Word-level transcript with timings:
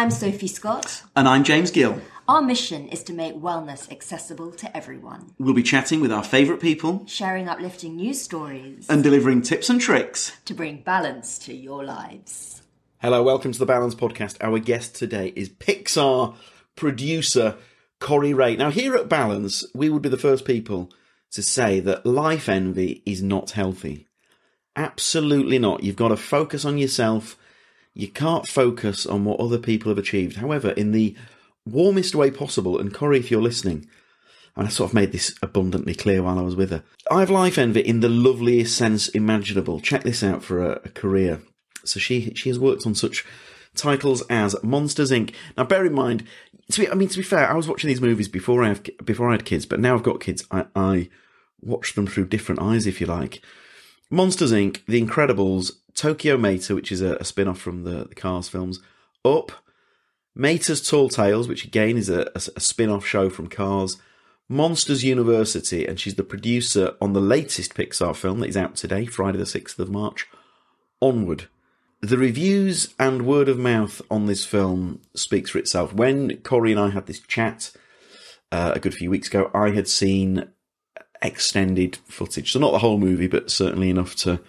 I'm 0.00 0.10
Sophie 0.10 0.46
Scott. 0.46 1.02
And 1.14 1.28
I'm 1.28 1.44
James 1.44 1.70
Gill. 1.70 2.00
Our 2.26 2.40
mission 2.40 2.88
is 2.88 3.02
to 3.02 3.12
make 3.12 3.34
wellness 3.34 3.92
accessible 3.92 4.50
to 4.52 4.74
everyone, 4.74 5.34
We'll 5.38 5.52
be 5.52 5.62
chatting 5.62 6.00
with 6.00 6.10
our 6.10 6.24
favourite 6.24 6.62
people 6.62 7.04
sharing 7.06 7.50
uplifting 7.50 7.96
news 7.96 8.18
stories 8.18 8.86
and 8.88 9.02
delivering 9.02 9.42
tips 9.42 9.68
and 9.68 9.78
tricks. 9.78 10.32
to 10.46 10.54
bring 10.54 10.80
balance 10.80 11.36
to 11.40 11.54
your 11.54 11.84
lives. 11.84 12.62
Hello, 13.02 13.22
welcome 13.22 13.52
to 13.52 13.58
the 13.58 13.66
Balance 13.66 13.94
Podcast. 13.94 14.38
Our 14.40 14.58
guest 14.58 14.94
today 14.94 15.34
is 15.36 15.50
Pixar 15.50 16.34
producer 16.76 17.56
Kori 17.98 18.32
Rae. 18.32 18.56
Now, 18.56 18.70
here 18.70 18.96
at 18.96 19.10
Balance, 19.10 19.66
we 19.74 19.90
would 19.90 20.00
be 20.00 20.08
the 20.08 20.16
first 20.16 20.46
people 20.46 20.90
to 21.32 21.42
say 21.42 21.78
that 21.78 22.06
life 22.06 22.48
envy 22.48 23.02
is 23.04 23.22
not 23.22 23.50
healthy. 23.50 24.08
Absolutely 24.74 25.58
not. 25.58 25.84
You've 25.84 25.96
got 25.96 26.08
to 26.08 26.16
focus 26.16 26.64
on 26.64 26.78
yourself. 26.78 27.36
You 27.94 28.08
can't 28.08 28.46
focus 28.46 29.06
on 29.06 29.24
what 29.24 29.40
other 29.40 29.58
people 29.58 29.90
have 29.90 29.98
achieved. 29.98 30.36
However, 30.36 30.70
in 30.70 30.92
the 30.92 31.16
warmest 31.66 32.14
way 32.14 32.30
possible, 32.30 32.78
and 32.78 32.94
Kori, 32.94 33.18
if 33.18 33.30
you're 33.30 33.42
listening, 33.42 33.86
and 34.56 34.66
I 34.66 34.70
sort 34.70 34.90
of 34.90 34.94
made 34.94 35.12
this 35.12 35.34
abundantly 35.42 35.94
clear 35.94 36.22
while 36.22 36.38
I 36.38 36.42
was 36.42 36.56
with 36.56 36.70
her. 36.70 36.82
I 37.10 37.20
have 37.20 37.30
life 37.30 37.58
envy 37.58 37.80
in 37.80 38.00
the 38.00 38.08
loveliest 38.08 38.76
sense 38.76 39.08
imaginable. 39.08 39.80
Check 39.80 40.02
this 40.02 40.22
out 40.22 40.42
for 40.42 40.64
a, 40.64 40.80
a 40.84 40.88
career. 40.88 41.40
So 41.84 41.98
she 42.00 42.32
she 42.34 42.48
has 42.48 42.58
worked 42.58 42.86
on 42.86 42.94
such 42.94 43.24
titles 43.74 44.22
as 44.28 44.56
Monsters 44.62 45.10
Inc. 45.10 45.32
Now, 45.56 45.64
bear 45.64 45.86
in 45.86 45.94
mind, 45.94 46.24
to 46.72 46.80
be, 46.80 46.88
I 46.88 46.94
mean 46.94 47.08
to 47.08 47.16
be 47.16 47.22
fair, 47.22 47.48
I 47.48 47.54
was 47.54 47.68
watching 47.68 47.88
these 47.88 48.00
movies 48.00 48.28
before 48.28 48.62
I 48.62 48.68
have 48.68 48.82
before 49.04 49.28
I 49.28 49.32
had 49.32 49.44
kids, 49.44 49.66
but 49.66 49.80
now 49.80 49.94
I've 49.94 50.02
got 50.02 50.20
kids. 50.20 50.44
I, 50.50 50.66
I 50.74 51.08
watch 51.60 51.94
them 51.94 52.06
through 52.06 52.26
different 52.26 52.60
eyes, 52.60 52.86
if 52.86 53.00
you 53.00 53.06
like. 53.06 53.42
Monsters 54.10 54.52
Inc., 54.52 54.84
The 54.86 55.00
Incredibles, 55.00 55.72
Tokyo 55.94 56.36
Mater, 56.36 56.74
which 56.74 56.90
is 56.90 57.00
a, 57.00 57.14
a 57.16 57.24
spin 57.24 57.48
off 57.48 57.58
from 57.58 57.84
the, 57.84 58.06
the 58.08 58.14
Cars 58.14 58.48
films, 58.48 58.80
Up, 59.24 59.52
Mater's 60.34 60.86
Tall 60.86 61.08
Tales, 61.08 61.48
which 61.48 61.64
again 61.64 61.96
is 61.96 62.08
a, 62.08 62.22
a, 62.34 62.42
a 62.56 62.60
spin 62.60 62.90
off 62.90 63.06
show 63.06 63.30
from 63.30 63.48
Cars, 63.48 63.98
Monsters 64.48 65.04
University, 65.04 65.86
and 65.86 66.00
she's 66.00 66.16
the 66.16 66.24
producer 66.24 66.94
on 67.00 67.12
the 67.12 67.20
latest 67.20 67.74
Pixar 67.74 68.16
film 68.16 68.40
that 68.40 68.48
is 68.48 68.56
out 68.56 68.74
today, 68.74 69.06
Friday 69.06 69.38
the 69.38 69.44
6th 69.44 69.78
of 69.78 69.90
March, 69.90 70.26
Onward. 71.00 71.48
The 72.00 72.18
reviews 72.18 72.94
and 72.98 73.26
word 73.26 73.48
of 73.48 73.58
mouth 73.58 74.02
on 74.10 74.26
this 74.26 74.44
film 74.44 75.02
speaks 75.14 75.50
for 75.50 75.58
itself. 75.58 75.92
When 75.92 76.38
Kori 76.38 76.72
and 76.72 76.80
I 76.80 76.90
had 76.90 77.06
this 77.06 77.20
chat 77.20 77.70
uh, 78.50 78.72
a 78.74 78.80
good 78.80 78.94
few 78.94 79.10
weeks 79.10 79.28
ago, 79.28 79.50
I 79.54 79.70
had 79.70 79.86
seen 79.86 80.48
extended 81.22 81.96
footage. 82.06 82.52
So 82.52 82.58
not 82.58 82.72
the 82.72 82.78
whole 82.78 82.98
movie, 82.98 83.26
but 83.26 83.50
certainly 83.50 83.90
enough 83.90 84.14
to 84.16 84.40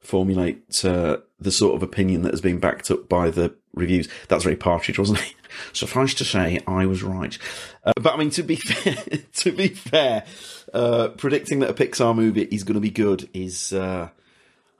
formulate 0.00 0.84
uh, 0.84 1.18
the 1.40 1.50
sort 1.50 1.74
of 1.74 1.82
opinion 1.82 2.22
that 2.22 2.32
has 2.32 2.40
been 2.40 2.58
backed 2.58 2.90
up 2.90 3.08
by 3.08 3.30
the 3.30 3.54
reviews. 3.72 4.08
That's 4.28 4.44
very 4.44 4.56
partridge, 4.56 4.98
wasn't 4.98 5.20
it? 5.20 5.34
Suffice 5.72 6.14
to 6.14 6.24
say, 6.24 6.60
I 6.66 6.86
was 6.86 7.02
right. 7.02 7.36
Uh, 7.84 7.92
but 8.00 8.14
I 8.14 8.16
mean, 8.16 8.30
to 8.30 8.42
be 8.42 8.56
fair, 8.56 8.96
to 9.34 9.52
be 9.52 9.68
fair, 9.68 10.24
uh, 10.72 11.08
predicting 11.16 11.60
that 11.60 11.70
a 11.70 11.74
Pixar 11.74 12.14
movie 12.14 12.42
is 12.42 12.64
going 12.64 12.74
to 12.74 12.80
be 12.80 12.90
good 12.90 13.28
is. 13.32 13.72
Uh, 13.72 14.08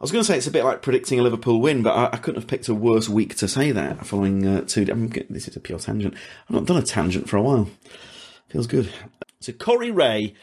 I 0.00 0.04
was 0.04 0.12
going 0.12 0.22
to 0.22 0.26
say 0.26 0.36
it's 0.36 0.48
a 0.48 0.50
bit 0.50 0.64
like 0.64 0.82
predicting 0.82 1.18
a 1.18 1.22
Liverpool 1.22 1.62
win, 1.62 1.82
but 1.82 1.92
I, 1.92 2.10
I 2.12 2.16
couldn't 2.18 2.42
have 2.42 2.48
picked 2.48 2.68
a 2.68 2.74
worse 2.74 3.08
week 3.08 3.36
to 3.36 3.48
say 3.48 3.70
that. 3.70 4.04
Following 4.04 4.46
uh, 4.46 4.60
two, 4.62 4.82
I 4.82 5.22
this 5.30 5.48
is 5.48 5.56
a 5.56 5.60
pure 5.60 5.78
tangent. 5.78 6.14
I've 6.46 6.56
not 6.56 6.66
done 6.66 6.76
a 6.76 6.82
tangent 6.82 7.28
for 7.28 7.38
a 7.38 7.42
while. 7.42 7.68
Feels 8.48 8.66
good. 8.66 8.92
So 9.40 9.52
Kori 9.52 9.90
Rae. 9.90 10.34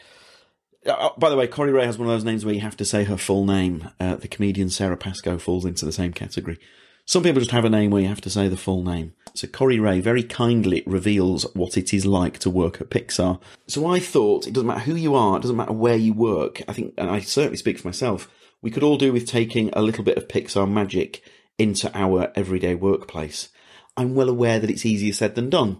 Uh, 0.86 1.10
by 1.16 1.30
the 1.30 1.36
way, 1.36 1.46
Kori 1.46 1.72
Rae 1.72 1.86
has 1.86 1.98
one 1.98 2.08
of 2.08 2.14
those 2.14 2.24
names 2.24 2.44
where 2.44 2.54
you 2.54 2.60
have 2.60 2.76
to 2.78 2.84
say 2.84 3.04
her 3.04 3.16
full 3.16 3.44
name. 3.44 3.88
Uh, 4.00 4.16
the 4.16 4.28
comedian 4.28 4.68
Sara 4.68 4.96
Pascoe 4.96 5.38
falls 5.38 5.64
into 5.64 5.84
the 5.84 5.92
same 5.92 6.12
category. 6.12 6.58
Some 7.04 7.22
people 7.22 7.40
just 7.40 7.50
have 7.50 7.64
a 7.64 7.70
name 7.70 7.90
where 7.90 8.02
you 8.02 8.08
have 8.08 8.20
to 8.22 8.30
say 8.30 8.48
the 8.48 8.56
full 8.56 8.82
name. 8.82 9.14
So 9.34 9.48
Kori 9.48 9.78
Rae 9.80 10.00
very 10.00 10.22
kindly 10.22 10.82
reveals 10.86 11.44
what 11.54 11.76
it 11.76 11.92
is 11.92 12.06
like 12.06 12.38
to 12.40 12.50
work 12.50 12.80
at 12.80 12.90
Pixar. 12.90 13.40
So 13.66 13.86
I 13.86 13.98
thought 13.98 14.46
it 14.46 14.52
doesn't 14.52 14.66
matter 14.66 14.80
who 14.80 14.94
you 14.94 15.14
are, 15.14 15.36
it 15.36 15.42
doesn't 15.42 15.56
matter 15.56 15.72
where 15.72 15.96
you 15.96 16.12
work. 16.12 16.62
I 16.68 16.72
think, 16.72 16.94
and 16.98 17.10
I 17.10 17.20
certainly 17.20 17.56
speak 17.56 17.78
for 17.78 17.88
myself, 17.88 18.28
we 18.60 18.70
could 18.70 18.82
all 18.82 18.98
do 18.98 19.12
with 19.12 19.26
taking 19.26 19.70
a 19.72 19.82
little 19.82 20.04
bit 20.04 20.16
of 20.16 20.28
Pixar 20.28 20.70
magic 20.70 21.22
into 21.58 21.90
our 21.96 22.30
everyday 22.36 22.74
workplace. 22.74 23.48
I'm 23.96 24.14
well 24.14 24.28
aware 24.28 24.58
that 24.58 24.70
it's 24.70 24.86
easier 24.86 25.12
said 25.12 25.34
than 25.34 25.50
done. 25.50 25.78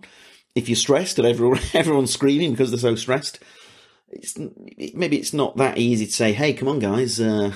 If 0.55 0.69
you're 0.69 0.77
stressed 0.77 1.19
and 1.19 1.27
everyone, 1.27 1.61
everyone's 1.75 2.13
screaming 2.13 2.51
because 2.51 2.71
they're 2.71 2.79
so 2.79 2.95
stressed, 2.95 3.39
it's, 4.13 4.39
maybe 4.95 5.19
it's 5.19 5.33
not 5.33 5.57
that 5.57 5.79
easy 5.79 6.07
to 6.07 6.13
say, 6.13 6.33
hey, 6.33 6.53
come 6.53 6.69
on, 6.69 6.79
guys, 6.79 7.21
uh, 7.21 7.53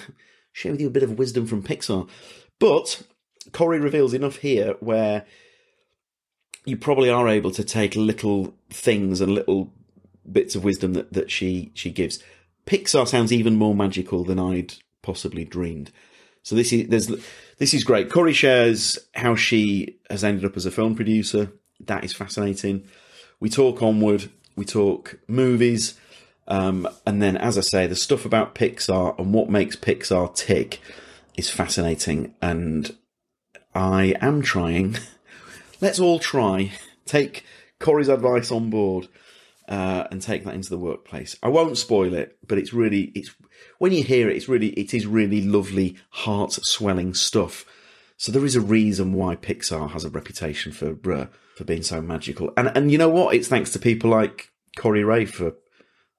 share 0.53 0.72
with 0.72 0.81
you 0.81 0.89
a 0.89 0.91
bit 0.91 1.03
of 1.03 1.19
wisdom 1.19 1.47
from 1.47 1.62
Pixar. 1.62 2.09
But 2.59 3.03
Kori 3.53 3.78
reveals 3.78 4.15
enough 4.15 4.37
here 4.37 4.75
where 4.81 5.25
you 6.65 6.77
probably 6.77 7.11
are 7.11 7.28
able 7.28 7.50
to 7.53 7.65
take 7.65 7.94
little 7.94 8.55
things 8.71 9.21
and 9.21 9.33
little 9.33 9.72
bits 10.31 10.55
of 10.55 10.65
wisdom 10.65 10.94
that, 10.94 11.12
that 11.12 11.31
she, 11.31 11.71
she 11.75 11.91
gives. 11.91 12.22
Pixar 12.67 13.06
sounds 13.06 13.33
even 13.33 13.55
more 13.55 13.75
magical 13.75 14.25
than 14.25 14.38
I'd 14.38 14.75
possibly 15.03 15.44
dreamed. 15.44 15.93
So 16.43 16.55
this 16.55 16.73
is 16.73 17.09
this 17.59 17.75
is 17.75 17.83
great. 17.84 18.11
Kori 18.11 18.33
shares 18.33 18.99
how 19.15 19.34
she 19.34 19.99
has 20.09 20.23
ended 20.23 20.44
up 20.44 20.56
as 20.56 20.67
a 20.67 20.71
film 20.71 20.94
producer. 20.94 21.50
That 21.81 22.05
is 22.05 22.12
fascinating. 22.12 22.87
We 23.41 23.50
talk 23.50 23.83
onward. 23.83 24.31
We 24.55 24.65
talk 24.65 25.19
movies. 25.27 25.99
Um, 26.49 26.89
and 27.07 27.21
then, 27.21 27.37
as 27.37 27.59
I 27.59 27.62
say, 27.62 27.87
the 27.87 27.97
stuff 27.97 28.25
about 28.25 28.55
Pixar 28.55 29.19
and 29.19 29.33
what 29.34 29.51
makes 29.51 29.77
Pixar 29.77 30.34
tick 30.34 30.81
is 31.37 31.51
fascinating. 31.51 32.34
And 32.41 32.97
I 33.75 34.15
am 34.21 34.43
trying. 34.43 34.97
Let's 35.81 36.01
all 36.01 36.19
try. 36.19 36.73
Take 37.05 37.45
Kori's 37.81 38.09
advice 38.09 38.51
on 38.51 38.71
board 38.71 39.09
uh, 39.69 40.05
and 40.11 40.23
take 40.23 40.45
that 40.45 40.55
into 40.55 40.71
the 40.71 40.79
workplace. 40.79 41.37
I 41.43 41.49
won't 41.49 41.79
spoil 41.79 42.15
it, 42.15 42.39
but 42.47 42.59
it's 42.59 42.73
really 42.73 43.12
it's 43.15 43.35
when 43.79 43.93
you 43.93 44.03
hear 44.03 44.31
it, 44.31 44.37
it's 44.37 44.49
really 44.49 44.69
it 44.71 44.95
is 44.95 45.06
really 45.06 45.43
lovely, 45.43 45.97
heart 46.11 46.53
swelling 46.53 47.15
stuff. 47.15 47.65
So 48.17 48.33
there 48.33 48.45
is 48.47 48.56
a 48.56 48.61
reason 48.61 49.12
why 49.12 49.37
Pixar 49.37 49.91
has 49.91 50.05
a 50.05 50.11
reputation 50.11 50.73
for 50.73 50.97
uh, 51.12 51.27
for 51.56 51.65
being 51.65 51.83
so 51.83 52.01
magical. 52.01 52.53
And 52.56 52.71
and 52.75 52.91
you 52.91 52.99
know 52.99 53.11
what? 53.11 53.35
It's 53.35 53.49
thanks 53.49 53.73
to 53.73 53.79
people 53.79 54.11
like 54.11 54.51
Kori 54.79 55.05
Rae 55.05 55.25
for 55.25 55.55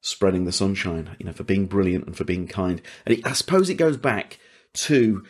spreading 0.01 0.45
the 0.45 0.51
sunshine, 0.51 1.15
you 1.19 1.25
know, 1.25 1.33
for 1.33 1.43
being 1.43 1.65
brilliant 1.65 2.05
and 2.05 2.15
for 2.15 2.23
being 2.23 2.47
kind. 2.47 2.81
And 3.05 3.21
I 3.25 3.33
suppose 3.33 3.69
it 3.69 3.75
goes 3.75 3.97
back 3.97 4.39
to 4.73 5.23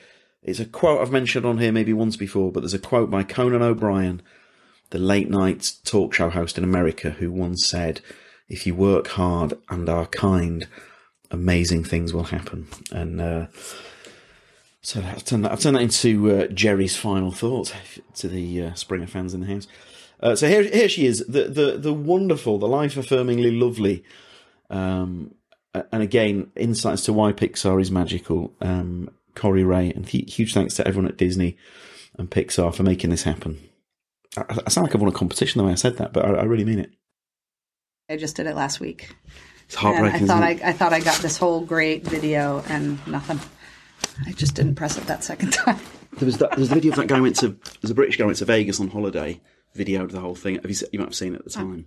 it's 0.44 0.60
a 0.60 0.66
quote 0.66 1.02
I've 1.02 1.12
mentioned 1.12 1.46
on 1.46 1.58
here 1.58 1.72
maybe 1.72 1.94
once 1.94 2.16
before, 2.16 2.52
but 2.52 2.62
there's 2.62 2.74
a 2.74 2.80
quote 2.80 3.10
by 3.10 3.24
Conan 3.24 3.62
O'Brien, 3.62 4.22
the 4.92 5.00
late 5.00 5.30
night 5.30 5.74
talk 5.84 6.14
show 6.14 6.30
host 6.30 6.58
in 6.58 6.64
America, 6.64 7.12
who 7.12 7.31
once 7.31 7.68
said, 7.68 8.02
"If 8.48 8.66
you 8.66 8.75
work 8.75 9.08
hard 9.10 9.56
and 9.69 9.90
are 9.90 10.06
kind, 10.06 10.68
amazing 11.31 11.84
things 11.84 12.14
will 12.14 12.25
happen." 12.25 12.68
And 12.92 13.19
uh, 13.19 13.48
so 14.81 15.02
I've 15.02 15.25
turned 15.25 15.44
that, 15.44 15.52
I've 15.52 15.60
turned 15.60 15.75
that 15.75 15.81
into 15.81 16.31
uh, 16.31 16.48
Jerry's 16.48 16.96
final 16.96 17.31
thought 17.31 17.74
to 18.16 18.28
the 18.30 18.64
uh, 18.64 18.74
Springer 18.75 19.08
fans 19.08 19.34
in 19.34 19.42
the 19.42 19.48
house. 19.48 19.68
Uh, 20.22 20.36
so 20.36 20.48
here, 20.48 20.64
here 20.64 20.88
she 20.88 21.06
is, 21.06 21.25
the 21.28 21.44
the 21.44 21.78
the 21.78 21.94
wonderful, 21.94 22.58
the 22.58 22.68
life 22.68 22.96
affirmingly 22.96 23.60
lovely, 23.60 24.04
um, 24.69 25.34
and 25.92 26.04
again 26.04 26.52
insights 26.56 27.04
to 27.06 27.14
why 27.14 27.34
Pixar 27.34 27.81
is 27.81 27.92
magical. 27.92 28.54
Um, 28.62 29.10
Kori 29.38 29.64
Rae, 29.64 29.92
and 29.92 30.08
huge 30.08 30.54
thanks 30.54 30.74
to 30.75 30.88
everyone 30.88 31.08
at 31.08 31.18
Disney 31.18 31.58
and 32.18 32.30
Pixar 32.30 32.74
for 32.74 32.84
making 32.84 33.12
this 33.12 33.24
happen. 33.24 33.60
I, 34.36 34.60
I 34.66 34.69
sound 34.69 34.88
like 34.88 34.96
I've 34.96 35.02
won 35.02 35.12
a 35.12 35.16
competition 35.16 35.60
the 35.60 35.66
way 35.66 35.72
I 35.72 35.75
said 35.75 35.98
that, 35.98 36.12
but 36.12 36.25
I, 36.25 36.30
I 36.30 36.44
really 36.44 36.66
mean 36.66 36.80
it. 36.80 36.92
I 38.10 38.18
just 38.18 38.36
did 38.36 38.48
it 38.48 38.56
last 38.56 38.80
week. 38.80 39.16
It's 39.66 39.75
And 39.75 39.96
heartbreaking. 39.96 40.24
I 40.24 40.34
thought? 40.34 40.44
I, 40.44 40.69
I 40.69 40.74
thought 40.74 40.94
I 40.94 41.00
got 41.02 41.18
this 41.22 41.38
whole 41.38 41.62
great 41.62 42.04
video 42.04 42.64
and 42.68 43.06
nothing. 43.08 43.40
I 44.25 44.31
just 44.31 44.56
didn't 44.56 44.75
press 44.75 44.98
it 44.98 45.06
that 45.06 45.24
second 45.24 45.52
time. 45.54 45.80
There 46.14 46.25
was 46.25 46.38
that, 46.40 46.52
there 46.52 46.60
was 46.60 46.69
the 46.69 46.75
video 46.75 46.92
of 46.92 46.98
that 46.98 47.08
guy 47.08 47.19
went 47.19 47.36
to 47.38 47.56
there's 47.81 47.92
a 47.92 47.96
British 47.96 48.18
guy 48.18 48.25
went 48.25 48.38
to 48.40 48.46
Vegas 48.46 48.80
on 48.80 48.88
holiday, 48.88 49.40
videoed 49.75 50.12
the 50.12 50.19
whole 50.19 50.36
thing. 50.36 50.56
Have 50.56 50.69
you 50.69 50.75
you 50.92 51.00
might 51.00 51.10
have 51.10 51.16
seen 51.16 51.36
it 51.36 51.40
at 51.40 51.44
the 51.44 51.52
time? 51.52 51.86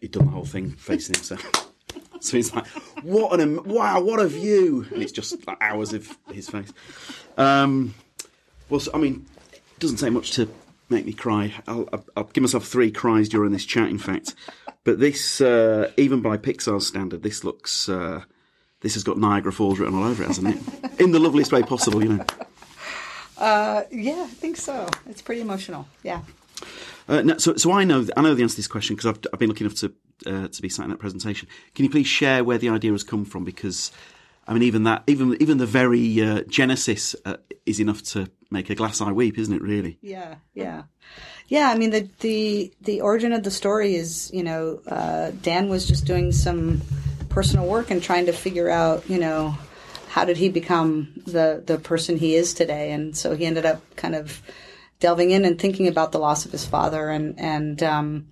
He'd 0.00 0.10
done 0.10 0.26
the 0.26 0.32
whole 0.32 0.44
thing 0.44 0.72
facing 0.72 1.14
himself. 1.14 1.72
so 2.20 2.36
he's 2.36 2.54
like, 2.54 2.66
"What 3.02 3.40
an 3.40 3.64
wow, 3.64 4.00
what 4.00 4.20
a 4.20 4.26
view!" 4.26 4.86
And 4.92 5.02
it's 5.02 5.12
just 5.12 5.46
like 5.46 5.58
hours 5.60 5.92
of 5.92 6.16
his 6.32 6.48
face. 6.48 6.72
Um, 7.36 7.94
well, 8.68 8.80
so, 8.80 8.90
I 8.94 8.98
mean, 8.98 9.26
it 9.52 9.60
doesn't 9.78 9.98
take 9.98 10.12
much 10.12 10.32
to 10.32 10.48
make 10.88 11.06
me 11.06 11.12
cry. 11.12 11.54
I'll, 11.66 11.88
I'll, 11.92 12.04
I'll 12.16 12.24
give 12.24 12.42
myself 12.42 12.66
three 12.66 12.90
cries 12.90 13.28
during 13.28 13.52
this 13.52 13.64
chat, 13.64 13.88
in 13.88 13.98
fact. 13.98 14.34
But 14.84 15.00
this, 15.00 15.40
uh, 15.40 15.90
even 15.96 16.20
by 16.22 16.36
Pixar's 16.36 16.86
standard, 16.86 17.22
this 17.22 17.44
looks. 17.44 17.88
Uh, 17.88 18.22
this 18.80 18.94
has 18.94 19.04
got 19.04 19.18
Niagara 19.18 19.52
Falls 19.52 19.78
written 19.78 19.96
all 19.96 20.04
over 20.04 20.22
it, 20.22 20.26
hasn't 20.26 20.48
it? 20.48 21.00
In 21.00 21.10
the 21.10 21.18
loveliest 21.18 21.50
way 21.50 21.62
possible, 21.62 22.02
you 22.04 22.10
know. 22.10 22.24
Yeah, 23.90 24.22
I 24.22 24.26
think 24.26 24.56
so. 24.56 24.86
It's 25.08 25.22
pretty 25.22 25.40
emotional. 25.40 25.86
Yeah. 26.02 26.20
Uh, 27.08 27.22
no, 27.22 27.38
so, 27.38 27.56
so 27.56 27.72
I 27.72 27.84
know 27.84 28.06
I 28.16 28.22
know 28.22 28.34
the 28.34 28.42
answer 28.42 28.54
to 28.54 28.56
this 28.58 28.68
question 28.68 28.96
because 28.96 29.06
I've, 29.06 29.20
I've 29.32 29.38
been 29.38 29.48
lucky 29.48 29.64
enough 29.64 29.76
to 29.76 29.92
uh, 30.26 30.48
to 30.48 30.62
be 30.62 30.68
sat 30.68 30.84
in 30.84 30.90
that 30.90 30.98
presentation. 30.98 31.48
Can 31.74 31.84
you 31.84 31.90
please 31.90 32.06
share 32.06 32.44
where 32.44 32.58
the 32.58 32.68
idea 32.68 32.92
has 32.92 33.04
come 33.04 33.24
from? 33.24 33.44
Because 33.44 33.92
I 34.48 34.52
mean, 34.52 34.62
even 34.62 34.84
that, 34.84 35.02
even 35.06 35.36
even 35.40 35.58
the 35.58 35.66
very 35.66 36.22
uh, 36.22 36.42
genesis 36.42 37.16
uh, 37.24 37.36
is 37.64 37.80
enough 37.80 38.02
to 38.04 38.30
make 38.50 38.70
a 38.70 38.74
glass 38.74 39.00
eye 39.00 39.12
weep, 39.12 39.38
isn't 39.38 39.52
it? 39.52 39.62
Really? 39.62 39.98
Yeah, 40.00 40.36
yeah, 40.54 40.84
yeah. 41.48 41.68
I 41.68 41.76
mean, 41.76 41.90
the 41.90 42.08
the 42.20 42.72
the 42.82 43.00
origin 43.00 43.32
of 43.32 43.42
the 43.42 43.50
story 43.50 43.96
is, 43.96 44.30
you 44.32 44.44
know, 44.44 44.80
uh, 44.86 45.32
Dan 45.42 45.68
was 45.68 45.86
just 45.86 46.04
doing 46.04 46.30
some 46.30 46.80
personal 47.28 47.66
work 47.66 47.90
and 47.90 48.02
trying 48.02 48.26
to 48.26 48.32
figure 48.32 48.70
out, 48.70 49.08
you 49.10 49.18
know, 49.18 49.58
how 50.08 50.24
did 50.24 50.36
he 50.36 50.48
become 50.48 51.12
the 51.26 51.62
the 51.66 51.78
person 51.78 52.16
he 52.16 52.36
is 52.36 52.54
today, 52.54 52.92
and 52.92 53.16
so 53.16 53.34
he 53.34 53.46
ended 53.46 53.66
up 53.66 53.82
kind 53.96 54.14
of 54.14 54.40
delving 55.00 55.32
in 55.32 55.44
and 55.44 55.60
thinking 55.60 55.88
about 55.88 56.12
the 56.12 56.18
loss 56.18 56.46
of 56.46 56.52
his 56.52 56.64
father 56.64 57.10
and 57.10 57.38
and 57.40 57.82
um, 57.82 58.28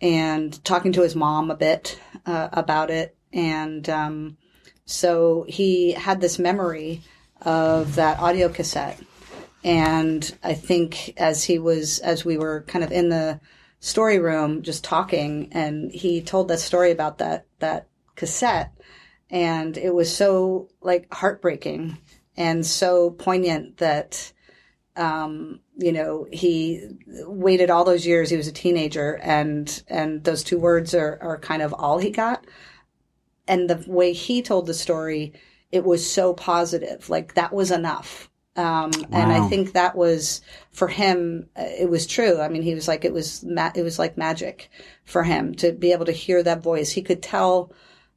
and 0.00 0.62
talking 0.64 0.92
to 0.92 1.02
his 1.02 1.14
mom 1.14 1.50
a 1.50 1.56
bit 1.56 2.00
uh, 2.26 2.48
about 2.52 2.90
it, 2.90 3.16
and 3.32 3.88
um, 3.88 4.36
so 4.84 5.44
he 5.48 5.92
had 5.92 6.20
this 6.20 6.38
memory 6.38 7.02
of 7.42 7.94
that 7.94 8.18
audio 8.18 8.48
cassette 8.48 9.00
and 9.62 10.36
I 10.42 10.54
think 10.54 11.14
as 11.18 11.44
he 11.44 11.58
was, 11.58 11.98
as 11.98 12.24
we 12.24 12.38
were 12.38 12.64
kind 12.66 12.84
of 12.84 12.92
in 12.92 13.10
the 13.10 13.40
story 13.80 14.18
room 14.18 14.62
just 14.62 14.84
talking, 14.84 15.48
and 15.52 15.90
he 15.92 16.22
told 16.22 16.48
that 16.48 16.60
story 16.60 16.90
about 16.90 17.18
that, 17.18 17.46
that 17.58 17.88
cassette. 18.16 18.72
And 19.30 19.76
it 19.76 19.94
was 19.94 20.14
so 20.14 20.68
like 20.80 21.12
heartbreaking 21.12 21.98
and 22.36 22.64
so 22.64 23.10
poignant 23.10 23.76
that, 23.78 24.32
um, 25.00 25.60
you 25.76 25.92
know, 25.92 26.26
he 26.30 26.86
waited 27.26 27.70
all 27.70 27.84
those 27.84 28.06
years. 28.06 28.30
He 28.30 28.36
was 28.36 28.46
a 28.48 28.52
teenager 28.52 29.18
and, 29.22 29.82
and 29.88 30.22
those 30.24 30.44
two 30.44 30.58
words 30.58 30.94
are, 30.94 31.18
are 31.22 31.38
kind 31.38 31.62
of 31.62 31.72
all 31.72 31.98
he 31.98 32.10
got. 32.10 32.44
And 33.48 33.68
the 33.68 33.82
way 33.88 34.12
he 34.12 34.42
told 34.42 34.66
the 34.66 34.74
story, 34.74 35.32
it 35.72 35.84
was 35.84 36.08
so 36.08 36.34
positive. 36.34 37.08
Like 37.08 37.34
that 37.34 37.52
was 37.52 37.70
enough. 37.70 38.28
Um, 38.56 38.90
and 39.12 39.32
I 39.32 39.48
think 39.48 39.72
that 39.72 39.96
was 39.96 40.42
for 40.70 40.88
him. 40.88 41.48
uh, 41.56 41.64
It 41.66 41.88
was 41.88 42.06
true. 42.06 42.40
I 42.40 42.48
mean, 42.48 42.62
he 42.62 42.74
was 42.74 42.88
like 42.88 43.04
it 43.04 43.12
was. 43.12 43.42
Ma- 43.44 43.70
it 43.74 43.82
was 43.82 43.98
like 43.98 44.18
magic 44.18 44.68
for 45.04 45.22
him 45.22 45.54
to 45.56 45.72
be 45.72 45.92
able 45.92 46.04
to 46.06 46.12
hear 46.12 46.42
that 46.42 46.62
voice. 46.62 46.90
He 46.90 47.00
could 47.00 47.22
tell. 47.22 47.72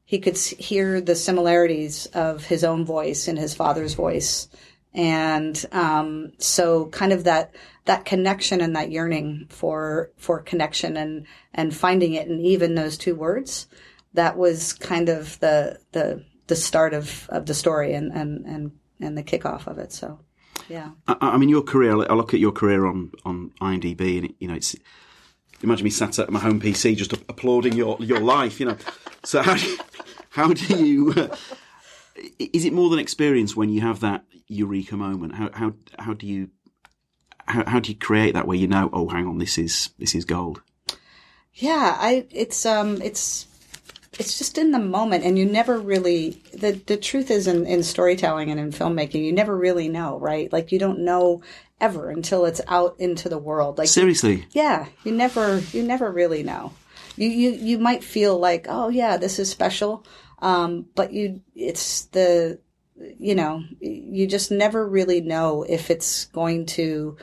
He 0.06 0.19
could 0.19 0.38
hear 0.38 1.00
the 1.00 1.15
similarities 1.15 2.07
of 2.07 2.44
his 2.45 2.63
own 2.63 2.83
voice 2.83 3.27
and 3.27 3.38
his 3.39 3.56
father's 3.56 3.94
voice, 3.94 4.50
and 4.94 5.66
um, 5.72 6.34
so 6.38 6.88
kind 6.88 7.12
of 7.12 7.24
that 7.24 7.54
that 7.86 8.06
connection 8.06 8.62
and 8.62 8.75
that 8.75 8.92
yearning 8.92 9.48
for 9.50 10.12
for 10.18 10.40
connection 10.40 10.95
and 10.98 11.25
and 11.54 11.75
finding 11.75 12.13
it, 12.13 12.28
and 12.28 12.45
even 12.45 12.75
those 12.75 12.98
two 12.98 13.16
words, 13.16 13.68
that 14.13 14.38
was 14.38 14.74
kind 14.74 15.10
of 15.10 15.40
the 15.40 15.80
the 15.92 16.24
the 16.48 16.56
start 16.56 16.94
of, 16.94 17.28
of 17.30 17.45
the 17.45 17.54
story 17.54 17.94
and, 17.94 18.12
and 18.12 18.45
and 18.45 18.72
and 19.00 19.18
the 19.18 19.24
kickoff 19.24 19.68
of 19.68 19.78
it. 19.78 19.92
So, 19.92 20.19
yeah. 20.69 20.92
I, 21.07 21.16
I 21.22 21.38
mean, 21.38 21.50
your 21.50 21.63
career. 21.63 21.94
I 21.94 22.13
look 22.13 22.34
at 22.34 22.40
your 22.40 22.51
career 22.51 22.86
on 22.86 23.12
on 23.25 23.51
IMDb, 23.62 24.18
and 24.18 24.25
it, 24.25 24.36
you 24.40 24.48
know, 24.48 24.56
it's 24.56 24.75
imagine 25.62 25.84
me 25.86 25.90
sat 25.90 26.19
at 26.19 26.30
my 26.30 26.40
home 26.40 26.60
PC 26.60 26.95
just 26.95 27.13
applauding 27.13 27.74
your 27.74 27.98
your 28.00 28.19
life. 28.19 28.60
You 28.60 28.68
know, 28.68 28.78
so 29.24 29.42
how 29.42 29.56
do 29.56 29.66
you, 29.66 29.78
how 30.30 30.54
do 30.54 30.86
you? 30.86 31.13
Uh, 31.13 31.36
is 32.40 32.63
it 32.66 32.74
more 32.74 32.90
than 32.90 33.00
experience 33.00 33.56
when 33.56 33.69
you 33.69 33.81
have 33.81 34.01
that 34.01 34.24
eureka 34.53 34.95
moment? 34.95 35.35
How 35.35 35.50
how 35.53 35.73
how 36.00 36.13
do 36.13 36.27
you 36.27 36.50
how, 37.47 37.63
how 37.67 37.79
do 37.79 37.91
you 37.91 37.97
create 37.97 38.33
that 38.33 38.47
where 38.47 38.57
you 38.57 38.67
know, 38.67 38.89
oh, 38.94 39.09
hang 39.09 39.27
on, 39.27 39.38
this 39.38 39.57
is 39.57 39.89
this 40.00 40.15
is 40.15 40.25
gold. 40.25 40.61
Yeah, 41.53 41.95
I 42.00 42.25
it's 42.31 42.65
um 42.65 43.01
it's 43.01 43.47
it's 44.19 44.38
just 44.38 44.57
in 44.57 44.71
the 44.71 44.79
moment 44.79 45.23
and 45.23 45.38
you 45.38 45.45
never 45.45 45.79
really 45.79 46.41
the 46.53 46.73
the 46.85 46.97
truth 46.97 47.31
is 47.31 47.47
in, 47.47 47.65
in 47.65 47.83
storytelling 47.83 48.50
and 48.51 48.59
in 48.59 48.71
filmmaking, 48.71 49.23
you 49.23 49.33
never 49.33 49.55
really 49.55 49.89
know, 49.89 50.17
right? 50.19 50.51
Like 50.51 50.71
you 50.71 50.79
don't 50.79 50.99
know 50.99 51.41
ever 51.81 52.09
until 52.09 52.45
it's 52.45 52.61
out 52.67 52.95
into 52.99 53.29
the 53.29 53.38
world. 53.38 53.77
Like 53.77 53.88
Seriously, 53.88 54.45
yeah, 54.51 54.88
you 55.03 55.11
never 55.11 55.59
you 55.71 55.83
never 55.83 56.11
really 56.11 56.44
know. 56.44 56.73
You 57.15 57.27
you 57.27 57.51
you 57.51 57.77
might 57.77 58.03
feel 58.03 58.39
like, 58.39 58.67
oh 58.69 58.89
yeah, 58.89 59.17
this 59.17 59.39
is 59.39 59.49
special. 59.49 60.06
Um, 60.39 60.88
but 60.95 61.13
you 61.13 61.41
it's 61.56 62.06
the 62.06 62.59
you 62.95 63.36
know, 63.36 63.63
you 63.80 64.28
just 64.28 64.51
never 64.51 64.88
really 64.88 65.22
know 65.22 65.63
if 65.63 65.90
it's 65.90 66.25
going 66.25 66.66
to 66.68 67.18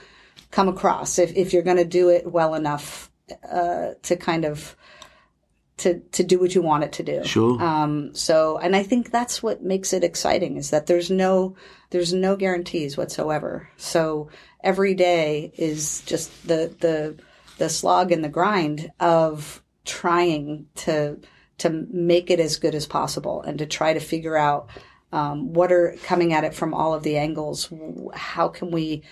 come 0.50 0.68
across, 0.68 1.18
if 1.18 1.36
if 1.36 1.52
you're 1.52 1.62
going 1.62 1.76
to 1.76 1.84
do 1.84 2.08
it 2.08 2.30
well 2.30 2.54
enough 2.54 3.10
uh, 3.50 3.90
to 4.02 4.16
kind 4.16 4.44
of 4.44 4.76
to 5.78 6.00
to 6.12 6.22
do 6.22 6.38
what 6.38 6.54
you 6.54 6.62
want 6.62 6.84
it 6.84 6.92
to 6.92 7.02
do. 7.02 7.24
sure. 7.24 7.60
Um, 7.62 8.14
so, 8.14 8.58
and 8.58 8.76
I 8.76 8.82
think 8.82 9.10
that's 9.10 9.42
what 9.42 9.62
makes 9.62 9.92
it 9.92 10.04
exciting 10.04 10.56
is 10.56 10.70
that 10.70 10.86
there's 10.86 11.10
no 11.10 11.56
there's 11.90 12.12
no 12.12 12.36
guarantees 12.36 12.96
whatsoever. 12.96 13.68
So 13.76 14.28
every 14.62 14.94
day 14.94 15.52
is 15.56 16.02
just 16.02 16.46
the 16.46 16.74
the 16.80 17.16
the 17.58 17.68
slog 17.68 18.12
and 18.12 18.22
the 18.24 18.28
grind 18.28 18.90
of 19.00 19.62
trying 19.84 20.66
to 20.74 21.18
to 21.58 21.70
make 21.90 22.30
it 22.30 22.40
as 22.40 22.56
good 22.56 22.74
as 22.74 22.86
possible 22.86 23.42
and 23.42 23.58
to 23.58 23.66
try 23.66 23.92
to 23.92 24.00
figure 24.00 24.36
out 24.36 24.68
um, 25.12 25.52
what 25.52 25.72
are 25.72 25.96
coming 26.04 26.32
at 26.32 26.44
it 26.44 26.54
from 26.54 26.74
all 26.74 26.94
of 26.94 27.02
the 27.02 27.16
angles. 27.16 27.72
How 28.14 28.48
can 28.48 28.70
we 28.70 29.02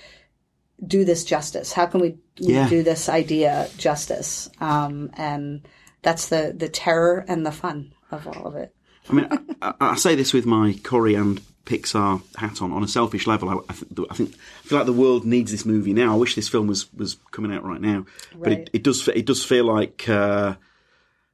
do 0.85 1.05
this 1.05 1.25
justice? 1.25 1.73
How 1.73 1.87
can 1.87 2.01
we 2.01 2.19
Yeah. 2.37 2.69
do 2.69 2.83
this 2.83 3.09
idea 3.09 3.69
justice? 3.77 4.49
Um, 4.61 5.11
and 5.15 5.67
that's 6.03 6.29
the 6.29 6.55
the 6.57 6.69
terror 6.69 7.25
and 7.29 7.45
the 7.45 7.53
fun 7.53 7.93
of 8.11 8.27
all 8.27 8.47
of 8.47 8.55
it. 8.55 8.75
I 9.11 9.13
mean, 9.13 9.29
I, 9.63 9.75
I, 9.81 9.97
say 9.97 10.15
this 10.15 10.33
with 10.33 10.47
my 10.47 10.79
Kori 10.85 11.15
and 11.15 11.41
Pixar 11.65 12.23
hat 12.37 12.63
on. 12.63 12.73
On 12.73 12.83
a 12.83 12.89
selfish 12.89 13.27
level, 13.27 13.49
I, 13.49 13.55
I, 13.69 13.75
th- 13.75 14.09
I 14.11 14.15
think 14.15 14.35
I 14.35 14.69
feel 14.69 14.79
like 14.79 14.87
the 14.87 14.93
world 14.93 15.25
needs 15.25 15.51
this 15.51 15.65
movie 15.65 15.93
now. 15.93 16.13
I 16.13 16.17
wish 16.17 16.35
this 16.35 16.49
film 16.49 16.67
was, 16.67 16.93
was 16.95 17.17
coming 17.31 17.53
out 17.53 17.65
right 17.65 17.81
now, 17.81 18.07
but 18.35 18.53
it, 18.53 18.71
it 18.73 18.83
does 18.83 19.09
it 19.09 19.27
does 19.27 19.45
feel 19.45 19.65
like 19.65 20.09
uh, 20.09 20.55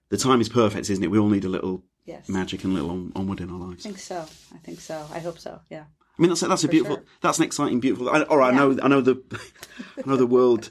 the 0.08 0.16
time 0.16 0.40
is 0.40 0.48
perfect, 0.48 0.88
isn't 0.88 1.04
it? 1.04 1.10
We 1.10 1.18
all 1.18 1.28
need 1.28 1.44
a 1.44 1.48
little 1.48 1.82
Yes. 2.04 2.28
magic 2.28 2.64
and 2.64 2.74
little 2.74 2.90
on, 2.90 3.12
onward 3.16 3.40
in 3.40 3.50
our 3.50 3.58
lives. 3.58 3.86
I 3.86 3.88
think 3.88 3.98
so. 3.98 4.26
I 4.54 4.58
think 4.58 4.80
so. 4.80 5.06
I 5.12 5.20
hope 5.20 5.38
so. 5.38 5.60
Yeah. 5.70 5.84
I 6.18 6.22
mean, 6.22 6.28
that's 6.28 6.42
a, 6.42 6.48
that's 6.48 6.64
a 6.64 6.68
beautiful, 6.68 6.96
sure. 6.96 7.04
that's 7.22 7.38
an 7.38 7.44
exciting, 7.44 7.80
beautiful. 7.80 8.08
I, 8.08 8.22
all 8.22 8.36
right, 8.36 8.52
I 8.52 8.56
know, 8.56 8.78
I 8.82 8.88
know 8.88 9.00
the, 9.00 9.20
I 9.98 10.08
know 10.08 10.16
the 10.16 10.26
world 10.26 10.70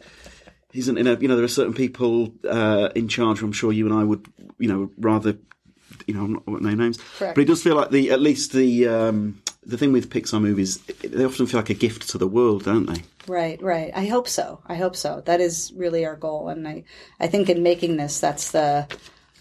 isn't 0.73 0.97
in 0.97 1.07
a. 1.07 1.19
You 1.19 1.27
know, 1.27 1.35
there 1.35 1.43
are 1.43 1.49
certain 1.49 1.73
people 1.73 2.33
uh, 2.47 2.89
in 2.95 3.07
charge. 3.07 3.39
who 3.39 3.45
I'm 3.45 3.51
sure 3.51 3.71
you 3.71 3.85
and 3.85 3.93
I 3.93 4.03
would, 4.03 4.25
you 4.57 4.69
know, 4.69 4.91
rather, 4.97 5.37
you 6.07 6.13
know, 6.13 6.23
I'm 6.23 6.33
not 6.33 6.47
won't 6.47 6.63
name 6.63 6.77
names, 6.77 6.97
Correct. 7.17 7.35
but 7.35 7.41
it 7.41 7.45
does 7.45 7.61
feel 7.61 7.75
like 7.75 7.89
the 7.89 8.11
at 8.11 8.21
least 8.21 8.53
the 8.53 8.87
um, 8.87 9.41
the 9.65 9.77
thing 9.77 9.91
with 9.91 10.09
Pixar 10.09 10.41
movies, 10.41 10.77
they 11.03 11.25
often 11.25 11.45
feel 11.45 11.59
like 11.59 11.69
a 11.69 11.75
gift 11.75 12.09
to 12.09 12.17
the 12.17 12.27
world, 12.27 12.63
don't 12.63 12.85
they? 12.85 13.03
Right, 13.27 13.61
right. 13.61 13.91
I 13.95 14.05
hope 14.07 14.27
so. 14.27 14.61
I 14.65 14.75
hope 14.75 14.95
so. 14.95 15.21
That 15.25 15.41
is 15.41 15.71
really 15.75 16.05
our 16.05 16.15
goal, 16.15 16.49
and 16.49 16.67
I, 16.67 16.83
I 17.19 17.27
think 17.27 17.49
in 17.49 17.63
making 17.63 17.97
this, 17.97 18.19
that's 18.19 18.51
the, 18.51 18.87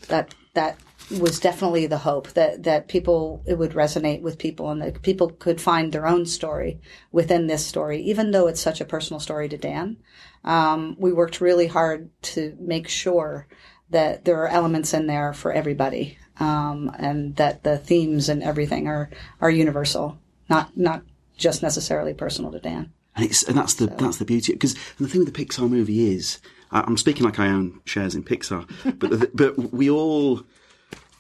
that 0.08 0.34
that 0.54 0.78
was 1.21 1.40
definitely 1.40 1.87
the 1.87 1.99
hope 1.99 2.28
that 2.33 2.62
that 2.64 2.88
people 2.88 3.42
it 3.47 3.59
would 3.59 3.73
resonate 3.73 4.23
with 4.23 4.38
people, 4.38 4.71
and 4.71 4.83
that 4.83 5.02
people 5.02 5.31
could 5.31 5.61
find 5.61 5.92
their 5.92 6.07
own 6.07 6.26
story 6.26 6.81
within 7.11 7.47
this 7.47 7.64
story, 7.64 8.00
even 8.02 8.31
though 8.31 8.47
it's 8.47 8.61
such 8.61 8.81
a 8.81 8.87
personal 8.87 9.21
story 9.21 9.49
to 9.49 9.59
Dan. 9.59 9.97
Um, 10.45 10.97
we 10.99 11.12
worked 11.12 11.40
really 11.40 11.66
hard 11.66 12.11
to 12.23 12.57
make 12.59 12.88
sure 12.88 13.47
that 13.90 14.25
there 14.25 14.42
are 14.42 14.49
elements 14.49 14.95
in 14.95 15.07
there 15.07 15.33
for 15.33 15.52
everybody, 15.52 16.19
um, 16.40 16.90
and 16.99 17.37
that 17.37 17.62
the 17.62 17.78
themes 17.78 18.28
and 18.28 18.42
everything 18.42 18.88
are 18.88 19.11
are 19.40 19.50
universal, 19.50 20.19
not 20.49 20.76
not 20.76 21.02
just 21.37 21.62
necessarily 21.62 22.14
personal 22.14 22.52
to 22.52 22.61
Dan. 22.61 22.92
And 23.14 23.26
it's 23.26 23.42
and 23.42 23.57
that's 23.57 23.75
the 23.75 23.87
that's 23.87 24.16
the 24.16 24.25
beauty 24.25 24.52
because 24.52 24.75
the 24.99 25.07
thing 25.07 25.25
with 25.25 25.33
the 25.33 25.45
Pixar 25.45 25.69
movie 25.69 26.14
is, 26.14 26.40
I'm 26.71 26.97
speaking 26.97 27.25
like 27.25 27.38
I 27.38 27.49
own 27.49 27.81
shares 27.85 28.14
in 28.14 28.25
Pixar, 28.25 28.66
but 28.99 29.11
the, 29.11 29.31
but 29.35 29.73
we 29.73 29.90
all 29.90 30.42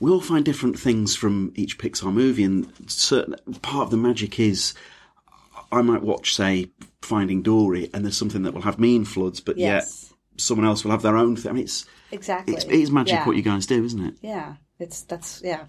we 0.02 0.10
all 0.10 0.20
find 0.20 0.44
different 0.44 0.76
things 0.76 1.14
from 1.14 1.52
each 1.54 1.78
Pixar 1.78 2.12
movie, 2.12 2.42
and 2.42 2.68
certain 2.90 3.36
part 3.62 3.84
of 3.84 3.90
the 3.92 3.96
magic 3.96 4.40
is 4.40 4.74
I 5.70 5.80
might 5.80 6.02
watch, 6.02 6.34
say, 6.34 6.70
Finding 7.02 7.40
Dory, 7.40 7.88
and 7.94 8.04
there's 8.04 8.16
something 8.16 8.42
that 8.42 8.52
will 8.52 8.62
have 8.62 8.80
me 8.80 8.96
in 8.96 9.04
floods, 9.04 9.38
but 9.40 9.56
Yes. 9.56 10.08
yet 10.10 10.40
someone 10.40 10.66
else 10.66 10.82
will 10.82 10.90
have 10.90 11.02
their 11.02 11.16
own 11.16 11.36
thing. 11.36 11.50
I 11.50 11.54
mean, 11.54 11.62
it's 11.64 11.86
Exactly. 12.10 12.54
it's, 12.54 12.64
it 12.64 12.72
is 12.72 12.90
magic 12.90 13.12
Yeah. 13.14 13.26
what 13.26 13.36
you 13.36 13.42
guys 13.42 13.64
do, 13.64 13.84
isn't 13.84 14.04
it? 14.04 14.14
Yeah, 14.22 14.56
it's 14.80 15.02
that's 15.02 15.40
yeah, 15.44 15.66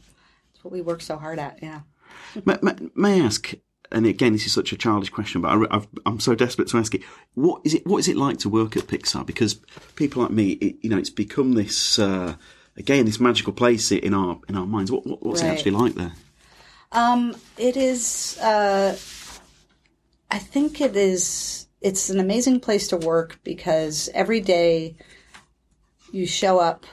it's 0.52 0.64
what 0.64 0.72
we 0.74 0.82
work 0.82 1.02
so 1.02 1.16
hard 1.18 1.38
at. 1.38 1.60
Yeah. 1.62 1.82
may, 2.46 2.58
may, 2.64 2.74
may 2.96 3.22
I 3.22 3.26
ask? 3.26 3.54
And 3.92 4.08
again, 4.08 4.34
this 4.34 4.48
is 4.48 4.52
such 4.52 4.74
a 4.74 4.78
childish 4.78 5.12
question, 5.12 5.42
but 5.42 5.50
I, 5.50 5.76
I've, 5.76 5.88
I'm 6.08 6.20
so 6.20 6.34
desperate 6.34 6.68
to 6.70 6.80
ask 6.80 6.96
it. 6.96 7.04
What 7.36 7.62
is 7.64 7.76
it? 7.76 7.86
What 7.86 8.00
is 8.00 8.08
it 8.08 8.18
like 8.18 8.40
to 8.40 8.50
work 8.50 8.76
at 8.76 8.88
Pixar? 8.88 9.28
Because 9.28 9.60
people 9.96 10.24
like 10.24 10.32
me, 10.32 10.54
it, 10.54 10.78
you 10.82 10.90
know, 10.90 10.98
it's 10.98 11.12
become 11.12 11.54
this 11.54 12.00
uh, 12.00 12.36
again 12.78 13.06
this 13.06 13.20
magical 13.20 13.54
place 13.54 13.92
in 13.92 14.14
our 14.14 14.40
in 14.48 14.56
our 14.56 14.66
minds. 14.66 14.92
What, 14.92 15.06
what, 15.06 15.24
what's 15.24 15.42
it 15.42 15.48
actually 15.48 15.72
like 15.72 15.96
there? 15.96 16.14
Um, 16.92 17.36
it 17.58 17.76
is. 17.76 18.38
Uh, 18.40 18.98
I 20.30 20.40
think 20.40 20.82
it 20.82 20.96
is. 20.96 21.68
It's 21.82 22.10
an 22.10 22.20
amazing 22.20 22.60
place 22.60 22.88
to 22.90 22.98
work 22.98 23.40
because 23.44 24.10
every 24.14 24.40
day 24.40 24.96
you 26.12 26.26
show 26.26 26.60
up 26.60 26.86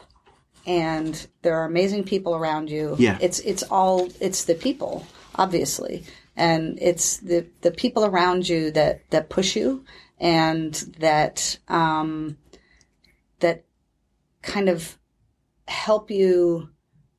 and 0.67 1.27
there 1.43 1.57
are 1.57 1.65
amazing 1.65 2.05
people 2.05 2.35
around 2.35 2.71
you. 2.71 2.97
Yeah. 2.99 3.19
It's 3.21 3.41
it's 3.41 3.63
all 3.65 4.09
it's 4.21 4.45
the 4.45 4.55
people, 4.55 5.07
obviously. 5.35 6.05
And 6.37 6.79
it's 6.81 7.19
the 7.19 7.47
the 7.61 7.71
people 7.71 8.05
around 8.05 8.49
you 8.49 8.71
that 8.73 9.09
that 9.11 9.29
push 9.29 9.57
you 9.57 9.85
and 10.19 10.75
that 10.99 11.59
um 11.69 12.37
that 13.41 13.65
kind 14.43 14.69
of 14.69 14.99
help 15.71 16.11
you 16.11 16.69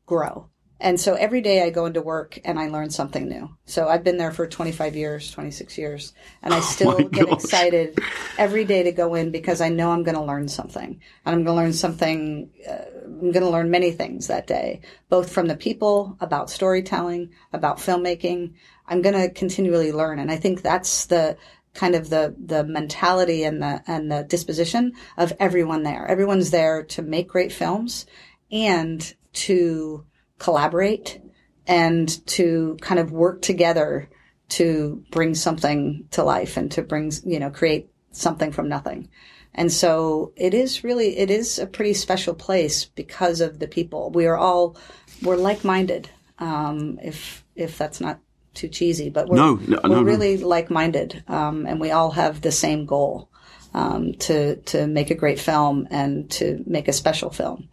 grow. 0.06 0.48
And 0.82 1.00
so 1.00 1.14
every 1.14 1.42
day 1.42 1.64
I 1.64 1.70
go 1.70 1.86
into 1.86 2.02
work 2.02 2.40
and 2.44 2.60
I 2.60 2.68
learn 2.68 2.90
something 2.90 3.30
new. 3.30 3.56
So 3.66 3.88
I've 3.88 4.04
been 4.04 4.18
there 4.18 4.32
for 4.32 4.48
25 4.48 4.96
years, 4.96 5.30
26 5.30 5.78
years, 5.78 6.14
and 6.42 6.56
I 6.56 6.60
still 6.60 6.98
my 6.98 7.04
get 7.04 7.28
gosh. 7.28 7.44
excited 7.44 8.00
every 8.38 8.66
day 8.66 8.82
to 8.84 8.92
go 8.92 9.14
in 9.14 9.30
because 9.30 9.62
I 9.62 9.70
know 9.70 9.92
I'm 9.92 10.02
going 10.02 10.18
to 10.18 10.24
learn 10.24 10.48
something. 10.48 11.00
And 11.26 11.36
I'm 11.36 11.44
going 11.44 11.56
to 11.56 11.62
learn 11.62 11.74
something, 11.74 12.50
uh, 12.68 13.06
I'm 13.06 13.32
going 13.32 13.46
to 13.46 13.50
learn 13.50 13.70
many 13.70 13.92
things 13.92 14.28
that 14.28 14.48
day, 14.48 14.82
both 15.08 15.32
from 15.32 15.48
the 15.48 15.56
people, 15.56 16.18
about 16.20 16.50
storytelling, 16.50 17.30
about 17.54 17.78
filmmaking. 17.78 18.56
I'm 18.88 19.04
going 19.04 19.16
to 19.16 19.30
continually 19.30 19.92
learn. 19.92 20.18
And 20.18 20.32
I 20.32 20.38
think 20.38 20.64
that's 20.64 21.06
the, 21.06 21.38
kind 21.74 21.96
of 21.96 22.10
the 22.10 22.36
the 22.38 22.66
mentality 22.66 23.46
and 23.46 23.62
the 23.62 23.82
and 23.88 24.12
the 24.12 24.24
disposition 24.24 24.92
of 25.16 25.32
everyone 25.40 25.84
there. 25.84 26.06
Everyone's 26.06 26.52
there 26.52 26.84
to 26.84 27.02
make 27.02 27.30
great 27.30 27.54
films 27.54 28.06
and 28.52 29.14
to 29.34 30.06
collaborate 30.40 31.22
and 31.68 32.26
to 32.28 32.78
kind 32.82 33.00
of 33.00 33.12
work 33.12 33.42
together 33.42 34.10
to 34.50 35.04
bring 35.12 35.34
something 35.34 36.08
to 36.12 36.24
life 36.24 36.58
and 36.58 36.72
to 36.72 36.82
bring 36.82 37.12
you 37.26 37.40
know 37.40 37.50
create 37.50 37.90
something 38.12 38.52
from 38.52 38.68
nothing. 38.68 39.10
And 39.54 39.72
so 39.72 40.34
it 40.36 40.54
is 40.54 40.84
really 40.84 41.18
it 41.18 41.30
is 41.30 41.60
a 41.60 41.68
pretty 41.68 41.94
special 41.94 42.34
place 42.34 42.86
because 42.86 43.42
of 43.42 43.60
the 43.60 43.68
people. 43.68 44.10
We 44.12 44.26
are 44.26 44.38
all 44.38 44.78
we're 45.22 45.38
like 45.38 45.64
minded. 45.64 46.10
Um, 46.40 47.00
if 47.04 47.46
if 47.56 47.78
that's 47.78 48.02
not 48.02 48.20
too 48.54 48.68
cheesy, 48.68 49.10
but 49.10 49.28
we're, 49.28 49.38
No, 49.38 49.56
no, 49.56 49.80
we're 49.84 49.90
no. 49.90 50.02
really 50.02 50.38
like-minded, 50.38 51.24
um, 51.28 51.66
and 51.66 51.80
we 51.80 51.92
all 51.92 52.12
have 52.12 52.42
the 52.42 52.52
same 52.52 52.86
goal 52.86 53.30
um, 53.74 54.14
to 54.14 54.58
to 54.58 54.88
make 54.88 55.12
a 55.12 55.16
great 55.16 55.40
film 55.40 55.88
and 55.92 56.30
to 56.32 56.64
make 56.66 56.88
a 56.88 56.94
special 56.94 57.30
film. 57.30 57.70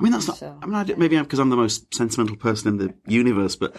I 0.00 0.02
mean, 0.02 0.12
that's 0.12 0.26
not. 0.28 0.38
So- 0.38 0.58
I 0.62 0.66
mean, 0.66 0.74
I 0.74 0.84
maybe 0.96 1.18
because 1.18 1.38
I'm 1.38 1.50
the 1.50 1.56
most 1.56 1.94
sentimental 1.94 2.36
person 2.36 2.68
in 2.68 2.76
the 2.78 2.94
universe, 3.06 3.54
but 3.54 3.76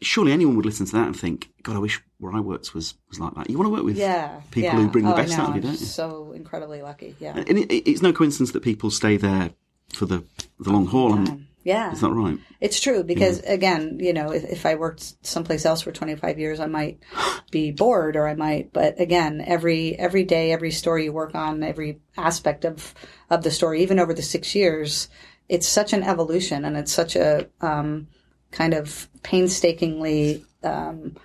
surely 0.00 0.32
anyone 0.32 0.56
would 0.56 0.64
listen 0.64 0.86
to 0.86 0.92
that 0.92 1.06
and 1.06 1.18
think, 1.18 1.50
"God, 1.62 1.76
I 1.76 1.80
wish 1.80 2.00
where 2.18 2.32
I 2.34 2.40
worked 2.40 2.74
was 2.74 2.94
was 3.08 3.20
like 3.20 3.34
that." 3.34 3.50
You 3.50 3.58
want 3.58 3.66
to 3.66 3.72
work 3.72 3.84
with 3.84 3.96
Yeah, 3.96 4.40
people 4.50 4.62
yeah. 4.70 4.76
who 4.76 4.88
bring 4.88 5.04
the 5.04 5.10
Oh, 5.12 5.16
I 5.16 5.22
best 5.22 5.38
out 5.38 5.50
of 5.50 5.56
you, 5.56 5.60
I'm 5.62 5.66
don't 5.68 5.80
you? 5.80 5.86
So 5.86 6.32
incredibly 6.32 6.80
lucky. 6.82 7.16
Yeah, 7.20 7.36
And 7.36 7.58
it, 7.58 7.70
it- 7.70 7.90
it's 7.90 8.00
no 8.02 8.12
coincidence 8.12 8.52
that 8.52 8.62
people 8.62 8.90
stay 8.90 9.16
there 9.16 9.50
for 9.92 10.06
the 10.06 10.24
the 10.58 10.70
long 10.70 10.86
haul. 10.86 11.14
And, 11.14 11.46
yeah. 11.62 11.92
is 11.92 12.00
that 12.00 12.10
right? 12.10 12.38
It's 12.62 12.80
true 12.80 13.02
because 13.02 13.40
again, 13.40 13.98
you 14.00 14.14
know, 14.14 14.30
if, 14.32 14.44
if 14.44 14.64
I 14.64 14.76
worked 14.76 15.14
someplace 15.26 15.66
else 15.66 15.82
for 15.82 15.92
25 15.92 16.38
years, 16.38 16.58
I 16.60 16.66
might 16.66 17.00
be 17.50 17.70
bored 17.70 18.16
or 18.16 18.26
I 18.26 18.34
might, 18.34 18.72
but 18.72 18.98
again, 18.98 19.42
every, 19.46 19.98
every 19.98 20.24
day, 20.24 20.52
every 20.52 20.70
story 20.70 21.04
you 21.04 21.12
work 21.12 21.34
on, 21.34 21.62
every 21.62 22.00
aspect 22.16 22.64
of, 22.64 22.94
of 23.28 23.42
the 23.42 23.50
story, 23.50 23.82
even 23.82 23.98
over 23.98 24.14
the 24.14 24.22
six 24.22 24.54
years, 24.54 25.08
it's 25.54 25.68
such 25.68 25.92
an 25.92 26.02
evolution 26.12 26.64
and 26.64 26.76
it's 26.76 26.92
such 26.92 27.16
a, 27.16 27.46
um, 27.60 28.06
kind 28.52 28.72
of 28.74 29.08
painstakingly, 29.22 30.44
um, 30.62 31.16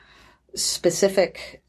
specific 0.55 1.61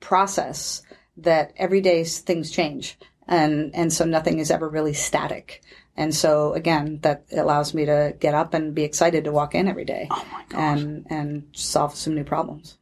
process 0.00 0.82
that 1.16 1.52
every 1.56 1.80
day 1.80 2.04
things 2.04 2.50
change 2.50 2.98
and 3.26 3.74
and 3.74 3.92
so 3.92 4.04
nothing 4.04 4.38
is 4.38 4.50
ever 4.50 4.68
really 4.68 4.92
static 4.94 5.62
and 5.96 6.14
so 6.14 6.52
again 6.54 6.98
that 7.02 7.24
allows 7.36 7.74
me 7.74 7.84
to 7.84 8.14
get 8.20 8.34
up 8.34 8.54
and 8.54 8.74
be 8.74 8.84
excited 8.84 9.24
to 9.24 9.32
walk 9.32 9.54
in 9.54 9.66
every 9.68 9.84
day 9.84 10.06
Oh 10.10 10.26
my 10.32 10.44
gosh. 10.48 10.80
and 10.80 11.06
and 11.10 11.44
solve 11.52 11.94
some 11.94 12.14
new 12.14 12.24
problems 12.24 12.78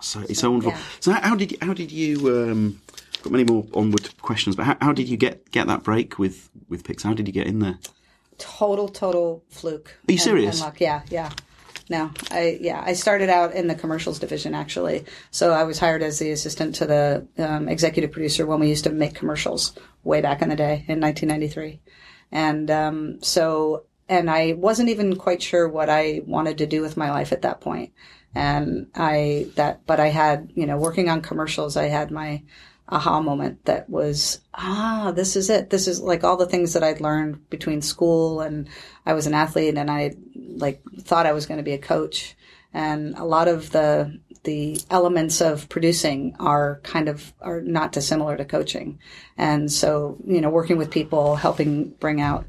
So 0.00 0.20
it's 0.28 0.40
so 0.40 0.50
wonderful. 0.50 0.72
yeah. 0.72 0.84
So 1.00 1.12
how, 1.12 1.20
how 1.30 1.36
did 1.36 1.52
you, 1.52 1.58
how 1.62 1.74
did 1.74 1.90
you? 1.92 2.28
Um, 2.28 2.80
got 3.22 3.32
many 3.32 3.44
more 3.44 3.64
onward 3.72 4.06
questions, 4.20 4.54
but 4.56 4.64
how, 4.66 4.76
how 4.80 4.92
did 4.92 5.08
you 5.08 5.16
get 5.16 5.50
get 5.50 5.66
that 5.68 5.82
break 5.82 6.18
with 6.18 6.50
with 6.68 6.82
Pixar? 6.84 7.04
How 7.04 7.14
did 7.14 7.26
you 7.28 7.32
get 7.32 7.46
in 7.46 7.58
there? 7.60 7.78
Total 8.38 8.88
total 8.88 9.44
fluke. 9.48 9.88
Are 10.08 10.12
you 10.12 10.14
and- 10.14 10.20
serious? 10.20 10.62
and 10.62 10.80
yeah 10.80 11.02
yeah. 11.10 11.30
No 11.90 12.10
i 12.30 12.58
yeah 12.60 12.82
i 12.84 12.94
started 12.94 13.28
out 13.28 13.52
in 13.52 13.66
the 13.68 13.74
commercials 13.74 14.18
division 14.18 14.54
actually. 14.54 15.04
So 15.30 15.52
i 15.52 15.64
was 15.64 15.78
hired 15.78 16.02
as 16.02 16.18
the 16.18 16.30
assistant 16.30 16.74
to 16.76 16.86
the 16.86 17.26
um, 17.38 17.68
executive 17.68 18.12
producer 18.12 18.46
when 18.46 18.60
we 18.60 18.68
used 18.68 18.84
to 18.84 18.90
make 18.90 19.14
commercials 19.14 19.74
way 20.02 20.20
back 20.20 20.40
in 20.42 20.48
the 20.48 20.56
day 20.56 20.84
in 20.88 21.00
1993 21.00 21.80
and 22.32 22.70
um, 22.70 23.22
so 23.22 23.84
and 24.08 24.30
i 24.30 24.52
wasn't 24.52 24.88
even 24.88 25.16
quite 25.16 25.42
sure 25.42 25.68
what 25.68 25.88
i 25.88 26.20
wanted 26.26 26.58
to 26.58 26.66
do 26.66 26.82
with 26.82 26.96
my 26.96 27.10
life 27.10 27.32
at 27.32 27.42
that 27.42 27.60
point. 27.60 27.90
point. 27.90 27.92
And 28.34 28.86
i 28.94 29.46
that 29.54 29.86
but 29.86 30.00
i 30.00 30.08
had 30.08 30.52
you 30.54 30.66
know 30.66 30.76
working 30.76 31.08
on 31.08 31.22
commercials 31.22 31.76
i 31.76 31.84
had 31.84 32.10
my 32.10 32.42
aha 32.94 33.20
moment 33.20 33.64
that 33.64 33.90
was 33.90 34.40
ah 34.54 35.12
this 35.14 35.34
is 35.34 35.50
it. 35.50 35.70
This 35.70 35.88
is 35.88 36.00
like 36.00 36.22
all 36.22 36.36
the 36.36 36.46
things 36.46 36.72
that 36.72 36.84
i'd 36.84 37.00
learned 37.00 37.50
between 37.50 37.82
school 37.82 38.40
and 38.40 38.68
i 39.04 39.12
was 39.12 39.26
an 39.26 39.34
athlete 39.34 39.76
and 39.76 39.90
i 39.90 40.14
like 40.56 40.80
thought 41.00 41.26
i 41.26 41.32
was 41.32 41.46
going 41.46 41.58
to 41.58 41.64
be 41.64 41.72
a 41.72 41.78
coach. 41.78 42.36
And 42.72 43.16
a 43.16 43.24
lot 43.24 43.48
of 43.48 43.70
the 43.70 44.20
the 44.44 44.80
elements 44.90 45.40
of 45.40 45.68
producing 45.68 46.36
are 46.38 46.80
kind 46.82 47.08
of 47.08 47.32
are 47.40 47.60
not 47.62 47.92
dissimilar 47.92 48.36
to 48.36 48.44
coaching. 48.44 48.98
And 49.36 49.70
so 49.72 50.16
you 50.24 50.40
know 50.40 50.50
working 50.50 50.78
with 50.78 50.90
people 50.90 51.36
helping 51.36 51.90
bring 51.90 52.20
out 52.20 52.46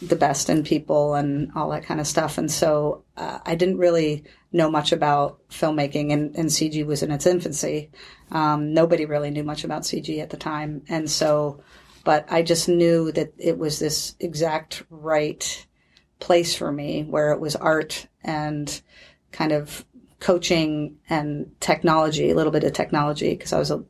the 0.00 0.16
best 0.16 0.48
in 0.48 0.62
people 0.62 1.14
and 1.14 1.50
all 1.54 1.70
that 1.70 1.84
kind 1.84 2.00
of 2.00 2.06
stuff. 2.06 2.38
And 2.38 2.50
so 2.50 3.04
uh, 3.16 3.40
I 3.44 3.54
didn't 3.54 3.78
really 3.78 4.24
know 4.52 4.70
much 4.70 4.92
about 4.92 5.40
filmmaking, 5.50 6.12
and, 6.12 6.34
and 6.36 6.48
CG 6.48 6.84
was 6.86 7.02
in 7.02 7.10
its 7.10 7.26
infancy. 7.26 7.90
Um, 8.30 8.72
nobody 8.72 9.04
really 9.04 9.30
knew 9.30 9.44
much 9.44 9.64
about 9.64 9.82
CG 9.82 10.20
at 10.20 10.30
the 10.30 10.36
time, 10.36 10.82
and 10.88 11.10
so, 11.10 11.62
but 12.04 12.26
I 12.30 12.42
just 12.42 12.68
knew 12.68 13.12
that 13.12 13.32
it 13.38 13.58
was 13.58 13.78
this 13.78 14.14
exact 14.20 14.84
right 14.88 15.66
place 16.20 16.54
for 16.54 16.72
me 16.72 17.04
where 17.04 17.32
it 17.32 17.40
was 17.40 17.56
art 17.56 18.06
and 18.24 18.80
kind 19.32 19.52
of 19.52 19.84
coaching 20.20 20.96
and 21.08 21.50
technology, 21.60 22.30
a 22.30 22.34
little 22.34 22.52
bit 22.52 22.64
of 22.64 22.72
technology 22.72 23.30
because 23.30 23.52
I 23.52 23.58
was 23.58 23.70
a 23.70 23.84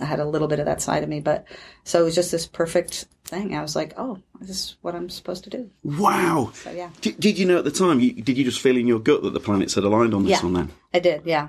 I 0.00 0.04
had 0.04 0.20
a 0.20 0.24
little 0.24 0.48
bit 0.48 0.58
of 0.58 0.66
that 0.66 0.80
side 0.82 1.02
of 1.02 1.08
me, 1.08 1.20
but 1.20 1.46
so 1.84 2.00
it 2.00 2.04
was 2.04 2.14
just 2.14 2.30
this 2.30 2.46
perfect 2.46 3.06
thing. 3.24 3.54
I 3.54 3.62
was 3.62 3.74
like, 3.76 3.94
oh, 3.96 4.18
this 4.40 4.50
is 4.50 4.76
what 4.82 4.94
I'm 4.94 5.08
supposed 5.08 5.44
to 5.44 5.50
do. 5.50 5.70
Wow. 5.84 6.52
So 6.54 6.70
yeah, 6.70 6.90
Did, 7.00 7.18
did 7.20 7.38
you 7.38 7.46
know 7.46 7.58
at 7.58 7.64
the 7.64 7.70
time? 7.70 8.00
You, 8.00 8.12
did 8.12 8.36
you 8.38 8.44
just 8.44 8.60
feel 8.60 8.76
in 8.76 8.86
your 8.86 8.98
gut 9.00 9.22
that 9.22 9.32
the 9.32 9.40
planets 9.40 9.74
had 9.74 9.84
aligned 9.84 10.14
on 10.14 10.24
this 10.24 10.38
Yeah. 10.38 10.42
one? 10.42 10.52
Then 10.54 10.70
I 10.94 10.98
did. 11.00 11.22
Yeah, 11.24 11.48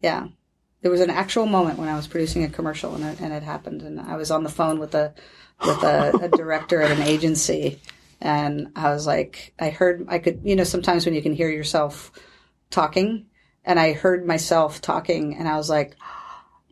yeah. 0.00 0.28
There 0.80 0.90
was 0.90 1.00
an 1.00 1.10
actual 1.10 1.46
moment 1.46 1.78
when 1.78 1.88
I 1.88 1.96
was 1.96 2.06
producing 2.06 2.44
a 2.44 2.48
commercial 2.48 2.94
and 2.94 3.04
it, 3.04 3.20
and 3.20 3.32
it 3.32 3.42
happened, 3.42 3.82
and 3.82 4.00
I 4.00 4.16
was 4.16 4.30
on 4.30 4.44
the 4.44 4.50
phone 4.50 4.78
with 4.78 4.94
a 4.94 5.14
with 5.66 5.82
a, 5.82 6.12
a 6.22 6.28
director 6.36 6.80
at 6.82 6.92
an 6.96 7.02
agency, 7.02 7.80
and 8.20 8.68
I 8.76 8.90
was 8.90 9.06
like, 9.06 9.54
I 9.58 9.70
heard, 9.70 10.06
I 10.08 10.18
could, 10.18 10.40
you 10.44 10.54
know, 10.54 10.62
sometimes 10.64 11.04
when 11.04 11.14
you 11.16 11.22
can 11.22 11.32
hear 11.34 11.48
yourself 11.50 12.12
talking, 12.70 13.26
and 13.64 13.80
I 13.80 13.92
heard 13.92 14.24
myself 14.24 14.80
talking, 14.80 15.34
and 15.36 15.48
I 15.48 15.56
was 15.56 15.68
like, 15.68 15.96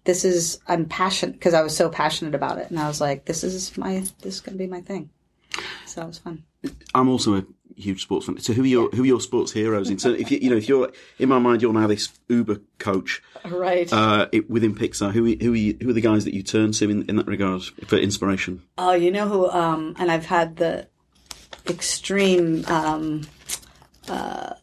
this 0.06 0.24
is 0.24 0.58
I'm 0.66 0.86
passionate 0.86 1.32
because 1.34 1.52
I 1.54 1.62
was 1.62 1.76
so 1.76 1.88
passionate 1.90 2.34
about 2.34 2.58
it, 2.58 2.70
and 2.70 2.78
I 2.78 2.88
was 2.88 3.00
like, 3.00 3.26
this 3.26 3.44
is 3.44 3.76
my 3.76 3.98
this 4.22 4.34
is 4.36 4.40
gonna 4.40 4.56
be 4.56 4.66
my 4.66 4.80
thing. 4.80 5.10
So 5.86 6.02
it 6.02 6.06
was 6.06 6.18
fun. 6.18 6.44
I'm 6.94 7.08
also 7.08 7.36
a 7.36 7.44
huge 7.76 8.02
sports 8.02 8.26
fan. 8.26 8.38
So 8.38 8.52
who 8.52 8.62
are 8.62 8.66
your 8.66 8.90
who 8.90 9.02
are 9.02 9.06
your 9.06 9.20
sports 9.20 9.52
heroes? 9.52 9.90
In 9.90 9.96
terms, 9.98 10.18
if 10.20 10.30
you, 10.30 10.38
you 10.38 10.50
know, 10.50 10.56
if 10.56 10.68
you're 10.68 10.90
in 11.18 11.28
my 11.28 11.38
mind, 11.38 11.62
you're 11.62 11.72
now 11.72 11.86
this 11.86 12.08
Uber 12.28 12.60
coach, 12.78 13.22
Right. 13.44 13.90
uh, 13.92 14.28
it, 14.32 14.50
within 14.50 14.74
Pixar. 14.74 15.12
Who 15.12 15.26
are- 15.26 15.36
who 15.44 15.52
are 15.52 15.56
you, 15.56 15.76
who 15.80 15.90
are 15.90 15.92
the 15.94 16.00
guys 16.00 16.24
that 16.24 16.34
you 16.34 16.42
turn 16.42 16.72
to 16.72 16.90
in, 16.90 17.08
in 17.08 17.16
that 17.16 17.26
regard 17.26 17.62
for 17.86 17.96
inspiration? 17.96 18.62
Oh, 18.78 18.92
you 18.92 19.10
know 19.10 19.28
who? 19.28 19.48
Um, 19.50 19.94
and 19.98 20.10
I've 20.10 20.26
had 20.26 20.56
the 20.56 20.88
extreme 21.68 22.64
um, 22.66 23.22
uh, 24.08 24.54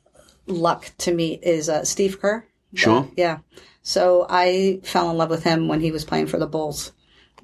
luck 0.47 0.91
to 0.99 1.13
meet 1.13 1.43
is 1.43 1.69
uh, 1.69 1.83
Steve 1.85 2.19
Kerr. 2.21 2.45
Sure. 2.73 3.09
yeah. 3.15 3.39
So 3.81 4.25
I 4.29 4.79
fell 4.83 5.09
in 5.11 5.17
love 5.17 5.29
with 5.29 5.43
him 5.43 5.67
when 5.67 5.81
he 5.81 5.91
was 5.91 6.05
playing 6.05 6.27
for 6.27 6.37
the 6.37 6.47
Bulls, 6.47 6.91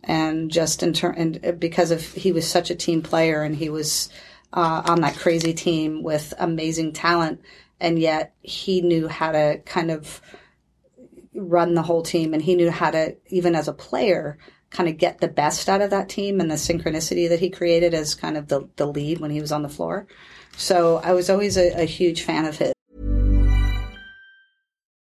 and 0.03 0.49
just 0.49 0.81
in 0.83 0.93
turn, 0.93 1.15
and 1.17 1.59
because 1.59 1.91
of 1.91 2.01
he 2.01 2.31
was 2.31 2.49
such 2.49 2.69
a 2.69 2.75
team 2.75 3.01
player, 3.01 3.43
and 3.43 3.55
he 3.55 3.69
was 3.69 4.09
uh, 4.53 4.83
on 4.85 5.01
that 5.01 5.17
crazy 5.17 5.53
team 5.53 6.01
with 6.01 6.33
amazing 6.39 6.93
talent, 6.93 7.41
and 7.79 7.99
yet 7.99 8.33
he 8.41 8.81
knew 8.81 9.07
how 9.07 9.31
to 9.31 9.61
kind 9.65 9.91
of 9.91 10.21
run 11.33 11.73
the 11.73 11.81
whole 11.81 12.01
team 12.01 12.33
and 12.33 12.43
he 12.43 12.55
knew 12.55 12.71
how 12.71 12.91
to 12.91 13.15
even 13.27 13.55
as 13.55 13.67
a 13.67 13.73
player 13.73 14.37
kind 14.71 14.89
of 14.89 14.97
get 14.97 15.19
the 15.19 15.27
best 15.27 15.69
out 15.69 15.81
of 15.81 15.89
that 15.89 16.09
team 16.09 16.39
and 16.39 16.49
the 16.49 16.55
synchronicity 16.55 17.29
that 17.29 17.39
he 17.39 17.49
created 17.49 17.93
as 17.93 18.13
kind 18.15 18.35
of 18.35 18.47
the, 18.47 18.67
the 18.75 18.85
lead 18.85 19.19
when 19.19 19.31
he 19.31 19.41
was 19.41 19.51
on 19.51 19.61
the 19.61 19.69
floor 19.69 20.07
so 20.57 20.97
i 20.97 21.13
was 21.13 21.29
always 21.29 21.57
a, 21.57 21.81
a 21.81 21.85
huge 21.85 22.23
fan 22.23 22.45
of 22.45 22.57
his 22.57 22.73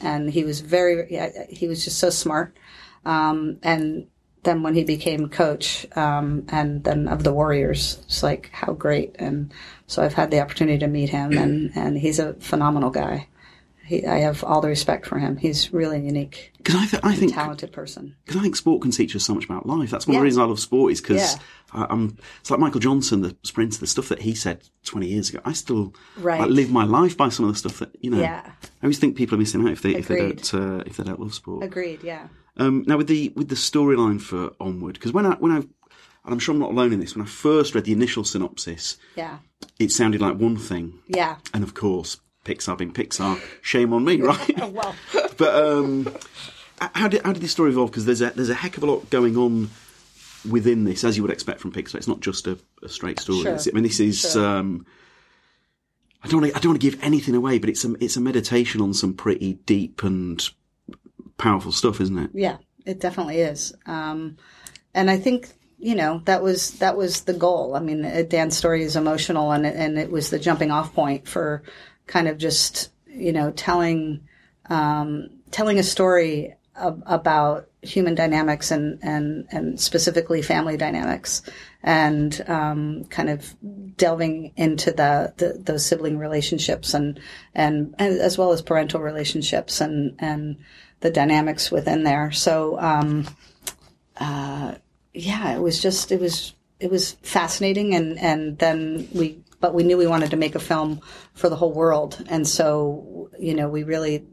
and 0.00 0.30
he 0.30 0.44
was 0.44 0.60
very 0.60 1.46
he 1.50 1.66
was 1.66 1.84
just 1.84 1.98
so 1.98 2.10
smart. 2.10 2.56
Um, 3.04 3.58
and 3.62 4.08
then 4.42 4.62
when 4.62 4.74
he 4.74 4.84
became 4.84 5.28
coach 5.28 5.86
um, 5.96 6.46
and 6.48 6.84
then 6.84 7.08
of 7.08 7.24
the 7.24 7.32
warriors 7.32 7.98
it's 8.04 8.22
like 8.22 8.50
how 8.52 8.72
great. 8.72 9.16
And 9.18 9.52
so 9.86 10.02
i've 10.02 10.14
had 10.14 10.30
the 10.30 10.40
opportunity 10.40 10.78
to 10.78 10.86
meet 10.86 11.10
him 11.10 11.36
and, 11.36 11.72
and 11.76 11.98
he's 11.98 12.18
a 12.18 12.34
phenomenal 12.34 12.90
guy 12.90 13.28
he, 13.86 14.04
i 14.06 14.18
have 14.18 14.42
all 14.44 14.60
the 14.60 14.68
respect 14.68 15.06
for 15.06 15.18
him 15.18 15.36
he's 15.36 15.72
really 15.72 16.00
unique 16.04 16.52
Because 16.58 16.74
I, 16.76 16.86
th- 16.86 17.04
I 17.04 17.14
think 17.14 17.32
talented 17.34 17.72
person 17.72 18.16
because 18.24 18.38
I 18.38 18.42
think 18.42 18.56
sport 18.56 18.82
can 18.82 18.90
teach 18.90 19.14
us 19.16 19.24
so 19.24 19.34
much 19.34 19.44
about 19.44 19.66
life. 19.66 19.90
That's 19.90 20.06
one 20.06 20.16
of 20.16 20.20
the 20.20 20.24
reasons 20.24 20.42
I 20.42 20.44
love 20.46 20.60
sport 20.60 20.92
is 20.92 21.00
because 21.00 21.34
Yeah. 21.34 21.40
I'm. 21.72 22.16
It's 22.40 22.50
like 22.50 22.60
Michael 22.60 22.80
Johnson, 22.80 23.20
the 23.22 23.36
sprinter, 23.42 23.78
the 23.78 23.86
stuff 23.86 24.08
that 24.08 24.22
he 24.22 24.34
said 24.34 24.62
20 24.84 25.06
years 25.08 25.28
ago. 25.30 25.40
I 25.44 25.52
still 25.52 25.92
Right. 26.16 26.40
like, 26.40 26.50
live 26.50 26.70
my 26.70 26.84
life 26.84 27.16
by 27.16 27.28
some 27.28 27.44
of 27.46 27.52
the 27.52 27.58
stuff 27.58 27.78
that 27.80 27.90
you 28.00 28.10
know. 28.10 28.20
Yeah. 28.20 28.42
I 28.46 28.84
always 28.86 28.98
think 28.98 29.16
people 29.16 29.34
are 29.34 29.38
missing 29.38 29.62
out 29.66 29.72
if 29.72 29.82
they 29.82 29.94
if 29.94 30.08
they 30.08 30.16
don't 30.16 30.54
uh, 30.54 30.82
if 30.86 30.96
they 30.96 31.04
don't 31.04 31.20
love 31.20 31.34
sport. 31.34 31.64
agreed 31.64 32.02
yeah 32.02 32.28
Um, 32.56 32.84
now 32.86 32.96
with 32.96 33.08
the 33.08 33.32
with 33.36 33.48
the 33.48 33.56
storyline 33.56 34.20
for 34.20 34.52
Onward, 34.60 34.94
because 34.94 35.12
when 35.12 35.26
I 35.26 35.34
when 35.34 35.52
I 35.52 35.56
and 35.56 36.32
I'm 36.32 36.38
sure 36.40 36.52
I'm 36.54 36.60
not 36.60 36.70
alone 36.70 36.92
in 36.92 36.98
this. 37.00 37.14
When 37.14 37.24
I 37.24 37.28
first 37.28 37.74
read 37.74 37.84
the 37.84 37.92
initial 37.92 38.24
synopsis, 38.24 38.96
yeah 39.16 39.38
it 39.78 39.90
sounded 39.92 40.20
like 40.20 40.36
one 40.36 40.56
thing, 40.56 40.98
yeah 41.08 41.36
and 41.54 41.62
of 41.62 41.74
course, 41.74 42.18
Pixar 42.46 42.78
being 42.78 42.92
Pixar, 42.92 43.40
shame 43.60 43.92
on 43.92 44.04
me, 44.04 44.20
right? 44.20 44.72
well 44.72 44.94
But 45.36 45.54
um, 45.54 46.14
how 46.78 47.08
did 47.08 47.22
how 47.22 47.32
did 47.32 47.42
this 47.42 47.52
story 47.52 47.70
evolve? 47.70 47.90
Because 47.90 48.06
there's 48.06 48.22
a 48.22 48.30
there's 48.30 48.50
a 48.50 48.54
heck 48.54 48.76
of 48.76 48.82
a 48.82 48.86
lot 48.86 49.10
going 49.10 49.36
on 49.36 49.70
within 50.48 50.84
this, 50.84 51.04
as 51.04 51.16
you 51.16 51.22
would 51.22 51.32
expect 51.32 51.60
from 51.60 51.72
Pixar. 51.72 51.96
It's 51.96 52.08
not 52.08 52.20
just 52.20 52.46
a, 52.46 52.58
a 52.82 52.88
straight 52.88 53.20
story. 53.20 53.42
Sure. 53.42 53.58
I 53.58 53.70
mean, 53.72 53.82
this 53.82 54.00
is. 54.00 54.20
Sure. 54.32 54.44
Um, 54.44 54.86
I 56.22 56.28
don't. 56.28 56.40
Wanna, 56.40 56.52
I 56.54 56.58
don't 56.58 56.70
want 56.70 56.80
to 56.80 56.90
give 56.90 57.02
anything 57.02 57.34
away, 57.34 57.58
but 57.58 57.70
it's 57.70 57.84
a 57.84 57.94
it's 58.00 58.16
a 58.16 58.20
meditation 58.20 58.80
on 58.80 58.94
some 58.94 59.14
pretty 59.14 59.54
deep 59.66 60.02
and 60.02 60.48
powerful 61.38 61.72
stuff, 61.72 62.00
isn't 62.00 62.18
it? 62.18 62.30
Yeah, 62.34 62.58
it 62.84 63.00
definitely 63.00 63.40
is. 63.40 63.74
Um, 63.86 64.36
and 64.94 65.10
I 65.10 65.18
think 65.18 65.48
you 65.78 65.94
know 65.94 66.22
that 66.24 66.42
was 66.42 66.72
that 66.78 66.96
was 66.96 67.22
the 67.22 67.34
goal. 67.34 67.74
I 67.76 67.80
mean, 67.80 68.04
uh, 68.04 68.24
Dan's 68.28 68.56
story 68.56 68.82
is 68.82 68.96
emotional, 68.96 69.52
and 69.52 69.66
and 69.66 69.98
it 69.98 70.10
was 70.10 70.30
the 70.30 70.38
jumping 70.38 70.70
off 70.70 70.94
point 70.94 71.28
for 71.28 71.62
kind 72.06 72.28
of 72.28 72.38
just 72.38 72.90
you 73.06 73.32
know 73.32 73.50
telling 73.52 74.26
um, 74.68 75.30
telling 75.50 75.78
a 75.78 75.82
story 75.82 76.54
ab- 76.76 77.02
about 77.06 77.68
human 77.82 78.14
dynamics 78.14 78.70
and 78.70 78.98
and 79.02 79.46
and 79.50 79.80
specifically 79.80 80.42
family 80.42 80.76
dynamics, 80.76 81.42
and 81.82 82.44
um, 82.48 83.04
kind 83.04 83.30
of 83.30 83.54
delving 83.96 84.52
into 84.56 84.90
the, 84.90 85.32
the 85.36 85.58
those 85.58 85.86
sibling 85.86 86.18
relationships 86.18 86.94
and, 86.94 87.18
and 87.54 87.94
as 87.98 88.36
well 88.36 88.52
as 88.52 88.60
parental 88.60 89.00
relationships 89.00 89.80
and 89.80 90.16
and 90.18 90.56
the 91.00 91.10
dynamics 91.10 91.70
within 91.70 92.02
there. 92.02 92.32
So 92.32 92.78
um, 92.80 93.26
uh, 94.18 94.74
yeah, 95.14 95.54
it 95.54 95.60
was 95.60 95.80
just 95.80 96.12
it 96.12 96.20
was 96.20 96.54
it 96.80 96.90
was 96.90 97.12
fascinating, 97.22 97.94
and 97.94 98.18
and 98.18 98.58
then 98.58 99.08
we 99.14 99.38
but 99.60 99.74
we 99.74 99.82
knew 99.82 99.96
we 99.96 100.06
wanted 100.06 100.30
to 100.30 100.36
make 100.36 100.54
a 100.54 100.60
film 100.60 101.00
for 101.34 101.48
the 101.48 101.56
whole 101.56 101.72
world, 101.72 102.24
and 102.28 102.46
so 102.46 103.30
you 103.38 103.54
know 103.54 103.68
we 103.68 103.82
really 103.82 104.26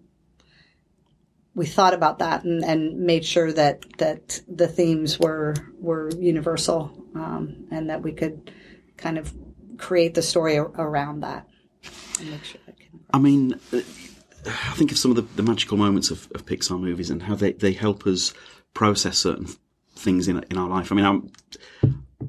we 1.55 1.65
thought 1.65 1.93
about 1.93 2.19
that 2.19 2.43
and, 2.43 2.63
and 2.63 2.99
made 2.99 3.25
sure 3.25 3.51
that 3.51 3.85
that 3.97 4.41
the 4.47 4.67
themes 4.67 5.19
were 5.19 5.55
were 5.79 6.09
universal 6.17 7.05
um, 7.15 7.67
and 7.71 7.89
that 7.89 8.01
we 8.01 8.11
could 8.11 8.51
kind 8.97 9.17
of 9.17 9.33
create 9.77 10.13
the 10.13 10.21
story 10.21 10.57
around 10.57 11.21
that. 11.21 11.47
Sure 11.81 12.61
that 12.65 12.75
I 13.13 13.19
mean, 13.19 13.53
uh, 13.71 13.81
I 14.45 14.73
think 14.75 14.91
of 14.91 14.97
some 14.97 15.11
of 15.11 15.17
the, 15.17 15.21
the 15.35 15.43
magical 15.43 15.77
moments 15.77 16.09
of, 16.09 16.27
of 16.33 16.45
Pixar 16.45 16.79
movies 16.79 17.09
and 17.09 17.23
how 17.23 17.35
they, 17.35 17.53
they 17.53 17.73
help 17.73 18.07
us 18.07 18.33
process 18.73 19.19
certain 19.19 19.47
things 19.95 20.27
in 20.27 20.43
in 20.49 20.57
our 20.57 20.67
life. 20.67 20.91
I 20.91 20.95
mean, 20.95 21.05
I'm 21.05 21.31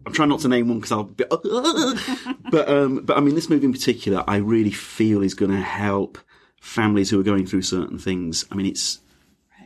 I'm 0.07 0.13
trying 0.13 0.29
not 0.29 0.41
to 0.41 0.49
name 0.49 0.69
one 0.69 0.79
because 0.79 0.93
I'll 0.93 1.05
be, 1.05 1.25
but 2.51 2.69
um, 2.69 3.01
but 3.05 3.17
I 3.17 3.21
mean, 3.21 3.35
this 3.35 3.49
movie 3.49 3.67
in 3.67 3.73
particular, 3.73 4.25
I 4.27 4.37
really 4.37 4.71
feel 4.71 5.23
is 5.23 5.35
going 5.35 5.51
to 5.51 5.61
help 5.61 6.19
families 6.61 7.11
who 7.11 7.21
are 7.21 7.25
going 7.25 7.47
through 7.47 7.63
certain 7.63 7.99
things. 7.99 8.45
I 8.51 8.55
mean, 8.55 8.67
it's 8.67 9.01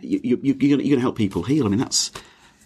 you, 0.01 0.21
you, 0.23 0.39
you're 0.43 0.79
going 0.79 0.89
to 0.89 1.01
help 1.01 1.17
people 1.17 1.43
heal. 1.43 1.67
I 1.67 1.69
mean, 1.69 1.79
that's 1.79 2.11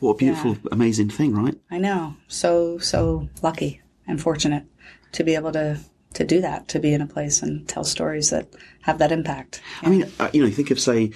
what 0.00 0.12
a 0.12 0.16
beautiful, 0.16 0.56
amazing 0.70 1.10
thing, 1.10 1.34
right? 1.34 1.58
I 1.70 1.78
know. 1.78 2.16
So 2.28 2.78
so 2.78 3.28
lucky 3.42 3.80
and 4.06 4.20
fortunate 4.20 4.64
to 5.12 5.24
be 5.24 5.34
able 5.34 5.52
to 5.52 5.78
to 6.14 6.24
do 6.24 6.40
that, 6.40 6.68
to 6.68 6.78
be 6.78 6.92
in 6.92 7.00
a 7.00 7.06
place 7.06 7.42
and 7.42 7.66
tell 7.68 7.84
stories 7.84 8.30
that 8.30 8.48
have 8.82 8.98
that 8.98 9.12
impact. 9.12 9.62
I 9.82 9.88
mean, 9.88 10.10
uh, 10.18 10.30
you 10.32 10.42
know, 10.42 10.46
you 10.46 10.54
think 10.54 10.70
of 10.70 10.78
say, 10.78 11.12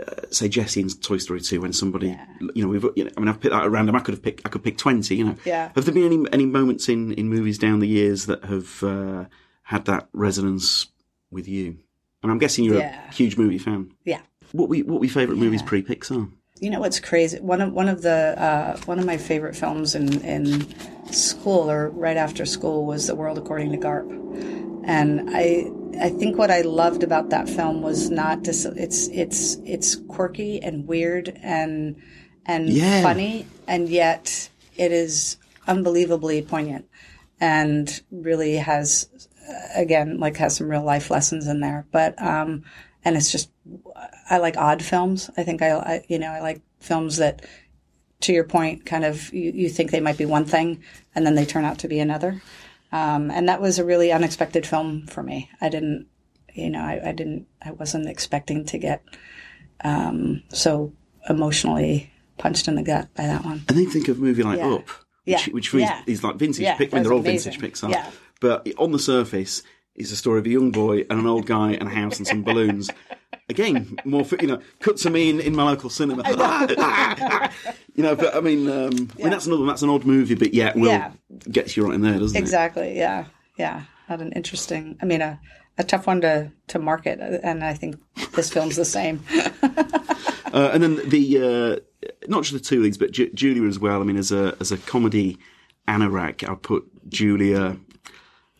uh, 0.00 0.22
say 0.30 0.48
Jesse 0.48 0.80
in 0.80 0.88
Toy 0.88 1.18
Story 1.18 1.40
Two 1.40 1.60
when 1.60 1.72
somebody, 1.72 2.18
you 2.54 2.62
know, 2.62 2.68
we've, 2.68 2.84
you 2.96 3.04
know, 3.04 3.10
I 3.16 3.20
mean, 3.20 3.28
I've 3.28 3.40
picked 3.40 3.52
that 3.52 3.64
at 3.64 3.70
random. 3.70 3.94
I 3.96 4.00
could 4.00 4.14
have 4.14 4.22
picked, 4.22 4.42
I 4.44 4.48
could 4.48 4.62
pick 4.64 4.78
twenty. 4.78 5.16
You 5.16 5.24
know, 5.24 5.36
Yeah. 5.44 5.70
Have 5.74 5.84
there 5.84 5.94
been 5.94 6.04
any 6.04 6.24
any 6.32 6.46
moments 6.46 6.88
in 6.88 7.12
in 7.12 7.28
movies 7.28 7.58
down 7.58 7.80
the 7.80 7.88
years 7.88 8.26
that 8.26 8.44
have 8.44 8.82
uh, 8.82 9.24
had 9.62 9.84
that 9.86 10.08
resonance 10.12 10.86
with 11.30 11.46
you? 11.48 11.78
And 12.22 12.30
I'm 12.32 12.38
guessing 12.38 12.64
you're 12.64 12.78
Yeah. 12.78 13.08
a 13.08 13.12
huge 13.12 13.36
movie 13.36 13.58
fan. 13.58 13.92
Yeah. 14.04 14.20
What 14.52 14.68
we, 14.68 14.82
what 14.82 15.00
were 15.00 15.06
your 15.06 15.12
favourite 15.14 15.38
movies 15.38 15.62
pre 15.62 15.82
Pixar? 15.82 16.30
You 16.60 16.70
know 16.70 16.78
what's 16.80 17.00
crazy? 17.00 17.38
One 17.40 17.60
of 17.60 17.72
one 17.72 17.88
of 17.88 18.02
the 18.02 18.34
uh, 18.40 18.76
one 18.84 18.98
of 19.00 19.04
my 19.06 19.16
favorite 19.16 19.56
films 19.56 19.94
in 19.94 20.20
in 20.22 20.64
school 21.12 21.70
or 21.70 21.90
right 21.90 22.16
after 22.16 22.44
school 22.46 22.86
was 22.86 23.08
The 23.08 23.14
World 23.16 23.36
According 23.38 23.72
to 23.72 23.78
Garp, 23.78 24.08
and 24.84 25.30
I 25.30 25.70
I 26.00 26.08
think 26.08 26.38
what 26.38 26.50
I 26.50 26.62
loved 26.62 27.02
about 27.02 27.30
that 27.30 27.48
film 27.48 27.82
was 27.82 28.10
not 28.10 28.42
dis- 28.42 28.64
it's 28.64 29.08
it's 29.08 29.56
it's 29.64 29.96
quirky 29.96 30.60
and 30.62 30.86
weird 30.86 31.38
and 31.42 31.96
and 32.46 32.68
Yeah. 32.68 33.02
funny, 33.02 33.46
and 33.66 33.88
yet 33.88 34.48
it 34.76 34.90
is 34.92 35.36
unbelievably 35.66 36.42
poignant 36.42 36.86
and 37.40 38.02
really 38.10 38.56
has 38.56 39.08
again 39.76 40.18
like 40.18 40.36
has 40.36 40.56
some 40.56 40.68
real 40.68 40.82
life 40.84 41.10
lessons 41.10 41.46
in 41.46 41.60
there. 41.60 41.86
But 41.92 42.20
um 42.22 42.64
and 43.04 43.16
it's 43.16 43.30
just 43.32 43.50
i 44.30 44.38
like 44.38 44.56
odd 44.56 44.82
films. 44.82 45.30
I 45.36 45.42
think 45.44 45.62
i, 45.62 45.70
I 45.72 46.04
you 46.08 46.18
know 46.18 46.30
i 46.30 46.40
like 46.40 46.62
films 46.80 47.18
that 47.18 47.44
to 48.20 48.32
your 48.32 48.44
point 48.44 48.86
kind 48.86 49.04
of 49.04 49.32
you, 49.32 49.50
you 49.52 49.68
think 49.68 49.90
they 49.90 50.00
might 50.00 50.16
be 50.18 50.24
one 50.24 50.44
thing 50.44 50.82
and 51.14 51.26
then 51.26 51.34
they 51.34 51.44
turn 51.44 51.64
out 51.64 51.78
to 51.80 51.88
be 51.88 51.98
another 51.98 52.40
um 52.92 53.30
and 53.30 53.48
that 53.48 53.60
was 53.60 53.78
a 53.78 53.84
really 53.84 54.12
unexpected 54.12 54.66
film 54.66 55.06
for 55.06 55.22
me 55.22 55.50
i 55.60 55.68
didn't 55.68 56.06
you 56.54 56.68
know 56.70 56.80
i, 56.80 57.00
I 57.08 57.12
didn't 57.12 57.46
i 57.62 57.70
wasn't 57.72 58.08
expecting 58.08 58.64
to 58.66 58.78
get 58.78 59.02
um 59.84 60.42
so 60.50 60.92
emotionally 61.28 62.10
punched 62.38 62.68
in 62.68 62.74
the 62.74 62.82
gut 62.82 63.08
by 63.14 63.24
that 63.26 63.44
one 63.44 63.64
And 63.68 63.78
then 63.78 63.90
think 63.90 64.08
of 64.08 64.18
a 64.18 64.20
movie 64.20 64.42
like 64.42 64.58
Yeah. 64.58 64.70
Up, 64.74 64.88
which, 64.88 64.96
Yeah. 65.24 65.44
which 65.52 65.74
me 65.74 65.80
Yeah. 65.82 66.02
is, 66.06 66.18
is 66.18 66.24
like 66.24 66.36
vintage 66.36 66.60
Yeah, 66.60 66.76
Pixar. 66.76 66.92
I 66.92 66.96
mean, 66.96 67.02
they're 67.04 67.12
all 67.12 67.20
amazing. 67.20 67.52
vintage 67.52 67.80
Pixar. 67.80 67.90
Yeah. 67.90 68.10
But 68.40 68.66
on 68.78 68.90
the 68.90 68.98
surface, 68.98 69.62
it's 69.94 70.12
a 70.12 70.16
story 70.16 70.38
of 70.38 70.46
a 70.46 70.50
young 70.50 70.70
boy 70.70 71.00
and 71.10 71.18
an 71.20 71.26
old 71.26 71.46
guy 71.46 71.72
and 71.72 71.88
a 71.88 71.90
house 71.94 72.18
and 72.18 72.26
some 72.26 72.42
balloons. 72.42 72.90
Again, 73.48 73.98
more 74.04 74.24
for, 74.24 74.36
you 74.40 74.46
know, 74.46 74.60
cut 74.80 74.96
to 74.98 75.10
me 75.10 75.28
in, 75.28 75.40
in 75.40 75.54
my 75.54 75.64
local 75.64 75.90
cinema. 75.90 76.22
you 77.94 78.02
know, 78.02 78.14
but 78.16 78.34
I 78.34 78.40
mean, 78.40 78.68
um, 78.70 79.10
I 79.18 79.22
mean 79.22 79.30
that's 79.30 79.46
another 79.46 79.66
that's 79.66 79.82
an 79.82 79.90
odd 79.90 80.04
movie, 80.04 80.34
but 80.34 80.54
yet 80.54 80.76
will 80.76 80.88
Yeah. 80.88 81.12
gets 81.50 81.76
you 81.76 81.84
right 81.84 81.94
in 81.94 82.00
there, 82.02 82.18
doesn't 82.18 82.36
it? 82.36 82.40
Exactly. 82.40 82.96
Yeah. 82.96 83.26
Yeah. 83.58 83.82
Had 84.08 84.20
an 84.22 84.32
interesting. 84.32 84.96
I 85.02 85.04
mean, 85.06 85.20
a 85.20 85.40
a 85.78 85.84
tough 85.84 86.06
one 86.06 86.20
to 86.22 86.50
to 86.68 86.78
market, 86.78 87.18
and 87.42 87.62
I 87.64 87.74
think 87.74 87.96
this 88.34 88.50
film's 88.50 88.76
the 88.76 88.84
same. 88.84 89.22
Uh, 90.52 90.68
and 90.74 90.82
then 90.82 91.08
the 91.08 91.80
uh, 92.04 92.06
not 92.28 92.42
just 92.42 92.52
the 92.52 92.60
two 92.60 92.82
leads, 92.82 92.98
but 92.98 93.10
Ju- 93.10 93.30
Julia 93.32 93.62
as 93.66 93.78
well. 93.78 94.02
I 94.02 94.04
mean, 94.04 94.18
as 94.18 94.30
a 94.30 94.54
as 94.60 94.70
a 94.70 94.76
comedy 94.76 95.38
anorak, 95.88 96.46
I'd 96.46 96.60
put 96.62 96.84
Julia. 97.08 97.78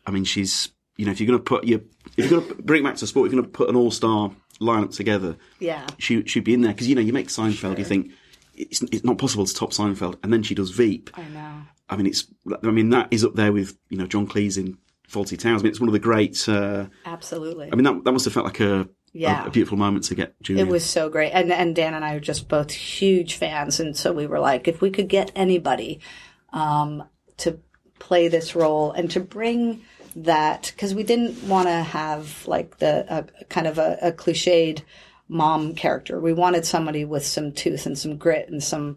I 0.07 0.11
mean, 0.11 0.25
she's 0.25 0.71
you 1.03 1.07
know 1.07 1.13
if 1.13 1.21
you're 1.21 1.27
going 1.27 1.39
to 1.41 1.43
put 1.45 1.65
your 1.65 1.81
if 2.17 2.31
you're 2.31 2.41
going 2.41 2.49
to 2.57 2.63
bring 2.63 2.83
it 2.83 2.85
back 2.85 2.95
to 2.95 3.01
the 3.01 3.07
sport, 3.09 3.27
if 3.27 3.33
you're 3.33 3.43
going 3.43 3.51
to 3.53 3.57
put 3.59 3.69
an 3.69 3.75
all 3.75 3.91
star 3.91 4.31
lineup 4.61 4.95
together, 4.95 5.37
Yeah. 5.59 5.85
she 5.99 6.23
she'd 6.27 6.45
be 6.45 6.55
in 6.55 6.61
there 6.61 6.73
because 6.73 6.87
you 6.89 6.95
know 6.95 7.01
you 7.01 7.13
make 7.13 7.27
Seinfeld, 7.29 7.79
you 7.79 7.85
think 7.85 8.13
it's 8.55 8.81
it's 8.83 9.03
not 9.03 9.19
possible 9.19 9.45
to 9.45 9.53
top 9.53 9.73
Seinfeld, 9.73 10.19
and 10.23 10.33
then 10.33 10.45
she 10.45 10.55
does 10.55 10.71
Veep. 10.71 11.11
I 11.15 11.25
know. 11.25 11.55
I 11.91 11.97
mean, 11.97 12.07
it's 12.07 12.27
I 12.63 12.71
mean 12.71 12.91
that 12.91 13.09
is 13.11 13.25
up 13.25 13.35
there 13.35 13.53
with 13.53 13.77
you 13.91 13.99
know 13.99 14.07
John 14.07 14.27
Cleese 14.29 14.59
in 14.59 14.79
Fawlty 15.11 15.37
Towers. 15.39 15.63
I 15.63 15.65
mean, 15.65 15.71
it's 15.73 15.81
one 15.81 15.89
of 15.89 15.93
the 15.93 15.99
great. 15.99 16.49
Uh, 16.49 16.87
Absolutely. 17.05 17.69
I 17.73 17.75
mean, 17.75 17.85
that 17.85 18.05
that 18.05 18.13
must 18.13 18.25
have 18.27 18.33
felt 18.35 18.47
like 18.47 18.61
a 18.61 18.89
Yeah. 19.13 19.45
a, 19.45 19.49
a 19.49 19.51
beautiful 19.51 19.77
moment 19.79 20.05
to 20.05 20.15
get 20.15 20.41
Julia. 20.43 20.65
It 20.65 20.69
was 20.71 20.85
so 20.85 21.09
great. 21.09 21.33
And 21.33 21.53
and 21.53 21.75
Dan 21.75 21.95
and 21.95 22.05
I 22.05 22.15
are 22.15 22.21
just 22.21 22.49
both 22.49 22.71
huge 22.71 23.35
fans 23.35 23.81
and 23.81 23.97
so 23.97 24.13
we 24.13 24.27
were 24.27 24.39
like 24.39 24.69
if 24.69 24.81
we 24.81 24.91
could 24.91 25.09
get 25.09 25.33
anybody 25.35 26.01
um 26.53 27.03
to 27.39 27.59
play 27.99 28.29
this 28.29 28.55
role 28.55 28.93
and 28.93 29.11
to 29.11 29.21
bring 29.21 29.83
that 30.17 30.73
cuz 30.77 30.95
we 30.95 31.03
didn't 31.03 31.43
want 31.49 31.69
to 31.69 31.83
have 31.83 32.47
like 32.47 32.79
the 32.79 33.07
a, 33.09 33.45
kind 33.45 33.67
of 33.67 33.79
a, 33.79 33.99
a 34.03 34.13
cliched 34.13 34.83
mom 35.29 35.75
character. 35.75 36.21
We 36.21 36.33
wanted 36.33 36.67
somebody 36.67 37.05
with 37.05 37.25
some 37.25 37.53
tooth 37.53 37.87
and 37.87 37.99
some 37.99 38.17
grit 38.17 38.49
and 38.49 38.63
some 38.63 38.97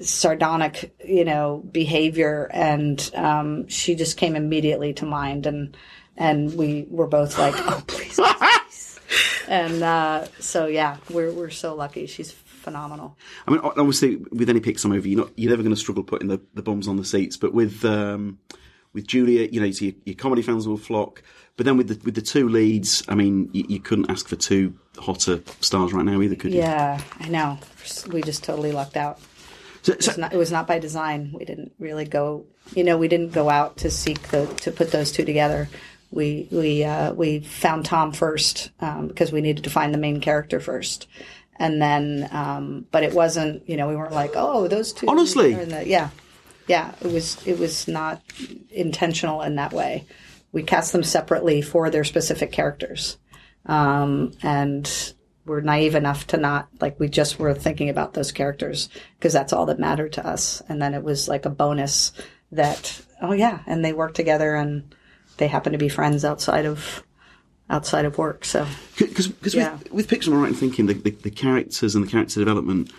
sardonic, 0.00 0.94
you 1.04 1.24
know, 1.24 1.62
behavior 1.70 2.50
and 2.52 3.10
um 3.14 3.68
she 3.68 3.94
just 3.94 4.16
came 4.16 4.36
immediately 4.36 4.92
to 4.94 5.06
mind 5.06 5.46
and 5.46 5.76
and 6.16 6.54
we 6.56 6.86
were 6.90 7.06
both 7.06 7.38
like, 7.38 7.54
"Oh, 7.58 7.82
please, 7.86 8.18
please." 8.18 9.00
and 9.48 9.82
uh, 9.82 10.26
so 10.40 10.66
yeah, 10.66 10.96
we're 11.10 11.32
we're 11.32 11.50
so 11.50 11.74
lucky. 11.74 12.06
She's 12.06 12.32
phenomenal. 12.32 13.16
I 13.46 13.52
mean, 13.52 13.60
obviously, 13.60 14.16
with 14.16 14.48
any 14.48 14.60
Pixar 14.60 14.88
movie, 14.88 15.10
you're 15.10 15.20
not 15.20 15.32
you're 15.36 15.50
never 15.50 15.62
going 15.62 15.74
to 15.74 15.80
struggle 15.80 16.04
putting 16.04 16.28
the, 16.28 16.40
the 16.54 16.62
bums 16.62 16.88
on 16.88 16.96
the 16.96 17.04
seats. 17.04 17.36
But 17.36 17.52
with 17.52 17.84
um, 17.84 18.38
with 18.96 19.06
Julia, 19.06 19.46
you 19.52 19.60
know, 19.60 19.70
so 19.70 19.84
your, 19.84 19.94
your 20.06 20.16
comedy 20.16 20.40
fans 20.40 20.66
will 20.66 20.78
flock. 20.78 21.22
But 21.56 21.66
then 21.66 21.76
with 21.76 21.88
the 21.88 22.00
with 22.04 22.14
the 22.14 22.22
two 22.22 22.48
leads, 22.48 23.04
I 23.08 23.14
mean, 23.14 23.50
you, 23.52 23.64
you 23.68 23.78
couldn't 23.78 24.10
ask 24.10 24.26
for 24.26 24.36
two 24.36 24.74
hotter 24.98 25.40
stars 25.60 25.92
right 25.92 26.04
now 26.04 26.20
either, 26.20 26.34
could 26.34 26.52
you? 26.52 26.60
Yeah, 26.60 27.00
I 27.20 27.28
know. 27.28 27.58
We 28.08 28.22
just 28.22 28.42
totally 28.42 28.72
lucked 28.72 28.96
out. 28.96 29.20
So, 29.82 29.92
It 29.92 29.98
was, 29.98 30.18
not, 30.18 30.32
it 30.32 30.36
was 30.36 30.50
not 30.50 30.66
by 30.66 30.78
design. 30.80 31.32
We 31.32 31.44
didn't 31.44 31.72
really 31.78 32.06
go. 32.06 32.46
You 32.74 32.82
know, 32.82 32.98
we 32.98 33.06
didn't 33.06 33.32
go 33.32 33.48
out 33.48 33.76
to 33.78 33.90
seek 33.90 34.20
the 34.28 34.46
to 34.62 34.72
put 34.72 34.90
those 34.90 35.12
two 35.12 35.24
together. 35.24 35.68
We 36.10 36.48
we 36.50 36.82
uh, 36.82 37.12
we 37.12 37.40
found 37.40 37.84
Tom 37.84 38.12
first 38.12 38.70
um, 38.80 39.08
because 39.08 39.30
we 39.30 39.42
needed 39.42 39.64
to 39.64 39.70
find 39.70 39.92
the 39.92 39.98
main 39.98 40.20
character 40.20 40.58
first, 40.58 41.06
and 41.58 41.80
then. 41.80 42.28
Um, 42.32 42.86
but 42.90 43.02
it 43.02 43.12
wasn't. 43.12 43.68
You 43.68 43.76
know, 43.76 43.88
we 43.88 43.96
weren't 43.96 44.12
like, 44.12 44.32
oh, 44.34 44.68
those 44.68 44.92
two. 44.92 45.06
Honestly? 45.06 45.54
are 45.54 45.60
in 45.60 45.68
the- 45.68 45.86
yeah, 45.86 46.10
yeah. 46.66 46.94
It 47.00 47.12
was 47.12 47.44
it 47.46 47.58
was 47.58 47.88
not 47.88 48.22
intentional 48.70 49.42
in 49.42 49.56
that 49.56 49.72
way. 49.72 50.06
We 50.52 50.62
cast 50.62 50.92
them 50.92 51.02
separately 51.02 51.62
for 51.62 51.90
their 51.90 52.04
specific 52.04 52.52
characters, 52.52 53.18
um, 53.66 54.32
and 54.42 55.14
we're 55.44 55.60
naive 55.60 55.94
enough 55.94 56.26
to 56.28 56.36
not 56.36 56.68
like 56.80 56.98
we 56.98 57.08
just 57.08 57.38
were 57.38 57.54
thinking 57.54 57.88
about 57.88 58.14
those 58.14 58.32
characters 58.32 58.88
because 59.18 59.32
that's 59.32 59.52
all 59.52 59.66
that 59.66 59.78
mattered 59.78 60.12
to 60.14 60.26
us. 60.26 60.62
And 60.68 60.82
then 60.82 60.94
it 60.94 61.02
was 61.02 61.28
like 61.28 61.44
a 61.44 61.50
bonus 61.50 62.12
that 62.52 63.00
oh 63.22 63.32
yeah, 63.32 63.60
and 63.66 63.84
they 63.84 63.92
work 63.92 64.14
together 64.14 64.54
and 64.54 64.94
they 65.36 65.48
happen 65.48 65.72
to 65.72 65.78
be 65.78 65.88
friends 65.88 66.24
outside 66.24 66.66
of 66.66 67.04
outside 67.68 68.04
of 68.04 68.18
work. 68.18 68.44
So 68.44 68.66
Because 68.98 69.54
Yeah. 69.54 69.74
with, 69.74 69.92
with 69.92 70.08
Pixar, 70.08 70.28
I'm 70.28 70.40
right 70.40 70.48
in 70.48 70.54
thinking 70.54 70.86
the, 70.86 70.94
the, 70.94 71.10
the 71.10 71.30
characters 71.30 71.94
and 71.94 72.06
the 72.06 72.10
character 72.10 72.40
development 72.40 72.92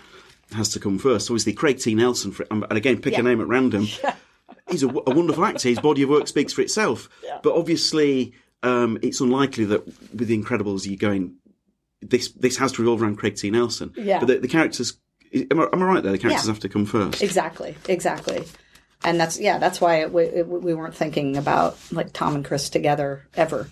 has 0.54 0.68
to 0.70 0.80
come 0.80 0.98
first. 0.98 1.30
Obviously, 1.30 1.52
Craig 1.52 1.78
T. 1.78 1.94
Nelson, 1.94 2.32
for, 2.32 2.46
and 2.50 2.64
again, 2.70 3.00
pick 3.00 3.14
Yeah. 3.14 3.20
a 3.20 3.22
name 3.22 3.40
at 3.40 3.46
random. 3.48 3.86
He's 4.70 4.82
a 4.82 4.88
wonderful 4.88 5.44
actor. 5.44 5.68
His 5.68 5.80
body 5.80 6.02
of 6.02 6.10
work 6.10 6.28
speaks 6.28 6.52
for 6.52 6.60
itself. 6.62 7.08
But 7.42 7.54
obviously, 7.54 8.34
um, 8.62 8.98
it's 9.02 9.20
unlikely 9.20 9.64
that 9.66 9.86
with 9.86 10.28
The 10.28 10.38
Incredibles, 10.42 10.86
you're 10.86 10.96
going, 10.96 11.34
this 12.00 12.28
this 12.32 12.56
has 12.58 12.72
to 12.72 12.82
revolve 12.82 13.02
around 13.02 13.16
Craig 13.16 13.36
T. 13.36 13.50
Nelson. 13.50 13.92
Yeah. 13.96 14.18
But 14.20 14.26
the, 14.26 14.38
the 14.40 14.48
characters, 14.48 14.98
am 15.34 15.60
I, 15.60 15.68
am 15.72 15.82
I 15.82 15.86
right 15.86 16.02
there? 16.02 16.12
The 16.12 16.18
characters 16.18 16.46
Yeah. 16.46 16.52
have 16.52 16.60
to 16.60 16.68
come 16.68 16.86
first. 16.86 17.22
exactly, 17.22 17.76
exactly. 17.88 18.44
And 19.04 19.18
that's 19.20 19.38
yeah, 19.38 19.58
that's 19.58 19.80
why 19.80 19.96
it, 20.02 20.12
we, 20.12 20.24
it, 20.24 20.46
we 20.48 20.74
weren't 20.74 20.94
thinking 20.94 21.36
about 21.36 21.78
like 21.92 22.12
Tom 22.12 22.34
and 22.34 22.44
Chris 22.44 22.68
together 22.68 23.26
ever, 23.34 23.68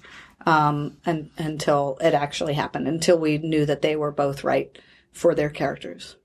um, 0.47 0.97
and 1.05 1.31
until 1.37 1.99
it 2.01 2.15
actually 2.15 2.55
happened, 2.55 2.87
until 2.87 3.19
we 3.19 3.39
knew 3.39 3.67
that 3.67 3.83
they 3.83 3.97
were 3.97 4.13
both 4.13 4.45
right 4.45 4.77
for 5.13 5.35
their 5.35 5.51
characters. 5.51 6.17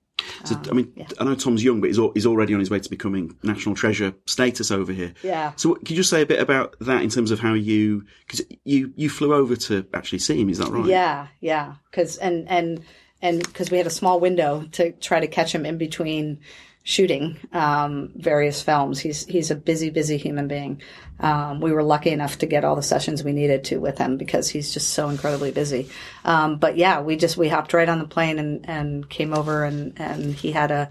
So, 0.44 0.56
ah, 0.56 0.64
I 0.70 0.74
mean, 0.74 1.08
I 1.20 1.24
know 1.24 1.36
Tom's 1.36 1.64
young, 1.64 1.82
but 1.82 1.88
he's, 1.88 2.00
al- 2.00 2.12
he's 2.14 2.26
already 2.26 2.54
on 2.54 2.60
his 2.60 2.70
way 2.70 2.80
to 2.80 2.90
becoming 2.90 3.36
national 3.44 3.76
treasure 3.76 4.14
status 4.26 4.72
over 4.72 4.92
here. 4.92 5.14
Yeah. 5.24 5.54
So, 5.56 5.76
could 5.76 5.92
you 5.92 5.96
just 5.98 6.10
say 6.10 6.22
a 6.22 6.26
bit 6.26 6.40
about 6.40 6.76
that 6.82 7.02
in 7.02 7.10
terms 7.10 7.32
of 7.32 7.40
how 7.40 7.54
you, 7.54 8.06
because 8.26 8.42
you 8.64 8.94
you 8.96 9.10
flew 9.10 9.34
over 9.34 9.56
to 9.56 9.86
actually 9.94 10.20
see 10.20 10.42
him? 10.42 10.50
Is 10.50 10.58
that 10.58 10.70
right? 10.70 10.86
Yeah, 10.86 11.28
yeah. 11.40 11.76
Because 11.90 12.18
and 12.18 12.48
and 12.50 12.84
and 13.22 13.44
because 13.46 13.72
we 13.72 13.78
had 13.78 13.88
a 13.88 13.92
small 13.92 14.20
window 14.20 14.66
to 14.74 14.92
try 14.94 15.20
to 15.20 15.28
catch 15.28 15.54
him 15.54 15.66
in 15.66 15.78
between 15.78 16.40
shooting 16.84 17.38
um, 17.54 18.12
various 18.16 18.62
films. 18.62 19.00
He's 19.00 19.26
he's 19.26 19.52
a 19.52 19.56
busy, 19.56 19.90
busy 19.90 20.18
human 20.18 20.48
being. 20.48 20.82
Um, 21.20 21.62
we 21.62 21.72
were 21.72 21.84
lucky 21.84 22.10
enough 22.10 22.40
to 22.40 22.48
get 22.48 22.66
all 22.66 22.76
the 22.76 22.82
sessions 22.82 23.24
we 23.24 23.34
needed 23.34 23.66
to 23.66 23.78
with 23.78 23.98
him 23.98 24.18
because 24.18 24.50
he's 24.50 24.74
just 24.74 24.90
so 24.90 25.10
incredibly 25.10 25.52
busy. 25.52 25.90
Um, 26.26 26.58
but 26.58 26.78
yeah, 26.78 27.02
we 27.02 27.16
just 27.16 27.38
we 27.38 27.50
hopped 27.50 27.74
right 27.74 27.90
on 27.90 28.00
the 28.00 28.08
plane 28.08 28.40
and 28.40 28.68
and 28.68 29.10
came 29.10 29.34
over 29.34 29.64
and 29.64 30.00
and 30.00 30.34
he 30.34 30.52
had 30.52 30.72
a. 30.72 30.90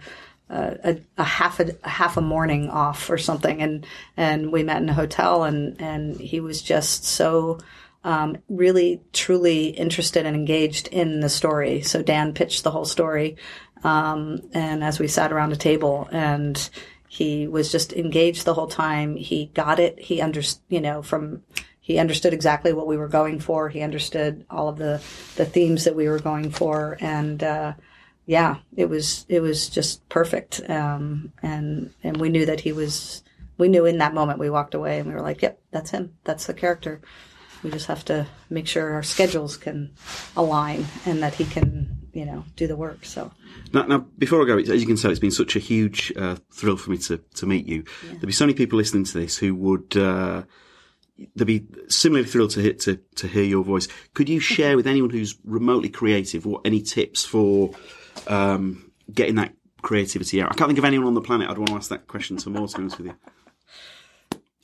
A, 0.53 1.01
a 1.17 1.23
half 1.23 1.61
a, 1.61 1.77
a 1.85 1.89
half 1.89 2.17
a 2.17 2.21
morning 2.21 2.71
off 2.71 3.09
or 3.09 3.19
something, 3.19 3.63
and 3.63 3.87
and 4.17 4.51
we 4.51 4.65
met 4.65 4.83
in 4.83 4.89
a 4.89 4.93
hotel, 4.93 5.45
and 5.45 5.81
and 5.81 6.17
he 6.17 6.41
was 6.41 6.61
just 6.61 7.05
so 7.05 7.61
um, 8.03 8.39
really 8.49 9.03
truly 9.13 9.69
interested 9.69 10.25
and 10.25 10.35
engaged 10.35 10.89
in 10.89 11.21
the 11.21 11.29
story. 11.29 11.83
So 11.83 12.03
Dan 12.03 12.33
pitched 12.33 12.65
the 12.65 12.71
whole 12.71 12.85
story, 12.85 13.37
um, 13.85 14.43
and 14.53 14.85
as 14.85 14.99
we 14.99 15.09
sat 15.09 15.33
around 15.33 15.53
a 15.53 15.57
table, 15.57 16.09
and 16.13 16.71
he 17.09 17.49
was 17.49 17.73
just 17.73 17.93
engaged 17.93 18.45
the 18.45 18.55
whole 18.55 18.69
time. 18.69 19.17
He 19.17 19.47
got 19.47 19.81
it. 19.81 19.99
He 19.99 20.21
understood, 20.21 20.63
you 20.69 20.81
know, 20.81 21.03
from 21.03 21.43
he 21.81 21.99
understood 21.99 22.33
exactly 22.33 22.73
what 22.73 22.87
we 22.87 22.97
were 22.97 23.09
going 23.09 23.41
for. 23.41 23.69
He 23.69 23.83
understood 23.83 24.47
all 24.49 24.69
of 24.69 24.79
the 24.79 25.03
the 25.37 25.45
themes 25.45 25.85
that 25.85 25.97
we 25.97 26.09
were 26.09 26.21
going 26.21 26.51
for, 26.51 26.97
and 27.01 27.43
uh, 27.43 27.73
yeah, 28.27 28.59
it 28.77 28.89
was 28.89 29.27
it 29.29 29.41
was 29.41 29.69
just 29.69 30.09
perfect. 30.09 30.61
Um, 30.71 31.33
and 31.43 31.93
and 32.05 32.17
we 32.19 32.29
knew 32.29 32.47
that 32.47 32.61
he 32.61 32.71
was. 32.73 33.25
We 33.59 33.69
knew 33.69 33.87
in 33.87 33.99
that 33.99 34.15
moment 34.15 34.39
we 34.39 34.49
walked 34.49 34.75
away 34.75 35.01
and 35.01 35.09
we 35.09 35.15
were 35.15 35.21
like, 35.21 35.43
"Yep, 35.43 35.61
that's 35.73 35.91
him. 35.91 36.15
That's 36.23 36.47
the 36.47 36.55
character." 36.55 37.01
We 37.65 37.71
just 37.71 37.89
have 37.89 38.05
to 38.07 38.27
make 38.49 38.67
sure 38.67 38.93
our 38.93 39.03
schedules 39.03 39.57
can 39.57 39.91
align 40.37 40.87
and 41.05 41.23
that 41.23 41.35
he 41.35 41.45
can, 41.45 42.00
you 42.13 42.25
know, 42.25 42.45
do 42.57 42.67
the 42.67 42.77
work. 42.77 43.05
So 43.05 43.31
Now, 43.73 43.87
now, 43.87 43.99
before 44.19 44.43
I 44.43 44.47
go, 44.47 44.59
as 44.59 44.81
you 44.81 44.87
can 44.87 44.97
tell, 44.97 45.11
it's 45.11 45.21
been 45.21 45.31
such 45.31 45.57
a 45.57 45.59
huge 45.59 46.13
uh, 46.17 46.37
thrill 46.53 46.77
for 46.77 46.91
me 46.91 46.99
to, 46.99 47.19
to 47.19 47.47
meet 47.47 47.67
you. 47.67 47.85
There'll 48.05 48.27
be 48.27 48.33
so 48.33 48.47
many 48.47 48.55
people 48.55 48.79
listening 48.79 49.05
to 49.05 49.19
this 49.19 49.37
who 49.37 49.55
would 49.55 49.97
uh, 49.97 50.43
they'd 51.37 51.45
be 51.45 51.67
similarly 51.89 52.29
thrilled 52.29 52.51
to 52.51 52.61
hear, 52.63 52.73
to, 52.73 52.97
to 53.17 53.29
hear 53.29 53.45
your 53.45 53.65
voice. 53.65 53.89
Could 54.15 54.29
you 54.29 54.41
share 54.41 54.77
with 54.77 54.87
anyone 54.87 55.11
who's 55.11 55.37
remotely 55.45 55.89
creative 55.89 56.47
what 56.47 56.63
any 56.65 56.81
tips 56.81 57.25
for 57.25 57.71
um, 58.27 58.91
getting 59.13 59.37
that 59.37 59.55
creativity 59.83 60.43
out? 60.43 60.51
I 60.53 60.55
can't 60.55 60.69
think 60.69 60.79
of 60.79 60.85
anyone 60.85 61.07
on 61.07 61.15
the 61.15 61.21
planet 61.21 61.51
I'd 61.51 61.59
want 61.59 61.71
to 61.71 61.77
ask 61.77 61.91
that 61.91 62.07
question 62.07 62.37
to 62.39 62.51
more, 62.51 62.69
to 62.69 62.77
be 62.77 62.83
honest 62.83 62.99
with 62.99 63.07
you. 63.09 63.17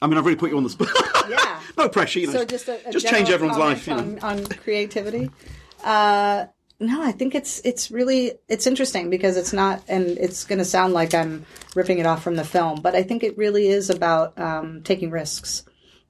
I 0.00 0.06
mean, 0.06 0.18
I've 0.18 0.26
really 0.26 0.36
put 0.36 0.50
you 0.50 0.56
on 0.56 0.62
the 0.62 0.70
spot. 0.70 0.88
yeah. 1.28 1.60
no 1.78 1.88
pressure, 1.88 2.20
you 2.20 2.26
know. 2.26 2.32
So 2.34 2.44
just 2.44 2.68
a, 2.68 2.88
a 2.88 2.92
just 2.92 3.06
change 3.06 3.30
everyone's 3.30 3.58
life, 3.58 3.86
you 3.86 3.94
know. 3.94 4.00
on, 4.00 4.18
on 4.20 4.46
creativity. 4.46 5.30
Uh, 5.82 6.46
no, 6.78 7.02
I 7.02 7.12
think 7.12 7.34
it's 7.34 7.60
it's 7.64 7.90
really 7.90 8.32
it's 8.48 8.66
interesting 8.66 9.08
because 9.10 9.36
it's 9.36 9.52
not, 9.52 9.82
and 9.88 10.06
it's 10.18 10.44
going 10.44 10.58
to 10.58 10.64
sound 10.64 10.92
like 10.92 11.14
I'm 11.14 11.46
ripping 11.74 11.98
it 11.98 12.06
off 12.06 12.22
from 12.22 12.36
the 12.36 12.44
film, 12.44 12.80
but 12.80 12.94
I 12.94 13.02
think 13.02 13.22
it 13.22 13.38
really 13.38 13.68
is 13.68 13.90
about 13.90 14.38
um, 14.38 14.82
taking 14.82 15.10
risks 15.10 15.64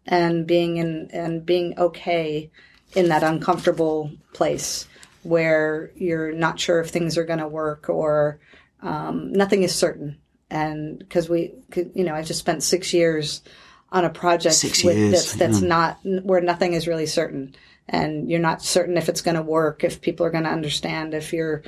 and 0.06 0.46
being 0.46 0.76
in 0.78 1.10
and 1.12 1.46
being 1.46 1.78
okay 1.78 2.50
in 2.94 3.08
that 3.08 3.22
uncomfortable 3.22 4.10
place 4.32 4.86
where 5.22 5.90
you're 5.96 6.32
not 6.32 6.58
sure 6.58 6.80
if 6.80 6.90
things 6.90 7.18
are 7.18 7.24
going 7.24 7.40
to 7.40 7.48
work 7.48 7.88
or 7.88 8.38
um, 8.80 9.32
nothing 9.32 9.62
is 9.62 9.74
certain. 9.74 10.18
And 10.48 10.98
because 10.98 11.28
we, 11.28 11.54
could, 11.72 11.90
you 11.94 12.04
know, 12.04 12.14
I 12.14 12.22
just 12.22 12.38
spent 12.38 12.62
six 12.62 12.94
years 12.94 13.42
on 13.90 14.04
a 14.04 14.10
project 14.10 14.62
with 14.84 15.10
that's 15.10 15.34
that's 15.34 15.60
yeah. 15.60 15.68
not 15.68 15.98
where 16.04 16.40
nothing 16.40 16.74
is 16.74 16.86
really 16.86 17.06
certain, 17.06 17.54
and 17.88 18.28
you're 18.30 18.40
not 18.40 18.62
certain 18.62 18.96
if 18.96 19.08
it's 19.08 19.22
going 19.22 19.36
to 19.36 19.42
work, 19.42 19.84
if 19.84 20.00
people 20.00 20.26
are 20.26 20.30
going 20.30 20.44
to 20.44 20.50
understand, 20.50 21.14
if 21.14 21.32
you're 21.32 21.62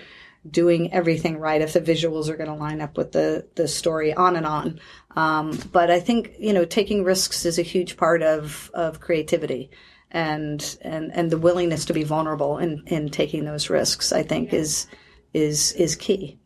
doing 0.49 0.93
everything 0.93 1.39
right, 1.39 1.61
if 1.61 1.73
the 1.73 1.81
visuals 1.81 2.29
are 2.29 2.37
going 2.37 2.49
to 2.49 2.55
line 2.55 2.81
up 2.81 2.97
with 2.97 3.13
the 3.13 3.47
the 3.55 3.69
story, 3.69 4.15
on 4.15 4.37
and 4.37 4.47
on. 4.47 4.81
Um, 5.17 5.59
but 5.73 5.91
I 5.91 6.01
think 6.01 6.33
you 6.39 6.53
know 6.53 6.65
taking 6.65 7.05
risks 7.05 7.45
is 7.45 7.59
a 7.59 7.63
huge 7.63 7.97
part 7.97 8.23
of 8.23 8.71
of 8.75 9.01
creativity, 9.01 9.71
and 10.11 10.79
and 10.83 11.13
and 11.13 11.31
the 11.31 11.39
willingness 11.39 11.85
to 11.87 11.93
be 11.93 12.05
vulnerable 12.05 12.59
in 12.59 12.85
in 12.87 13.09
taking 13.11 13.45
those 13.45 13.69
risks. 13.71 14.13
I 14.13 14.23
think 14.23 14.53
is 14.53 14.87
is 15.35 15.73
is 15.73 15.97
key. 15.97 16.39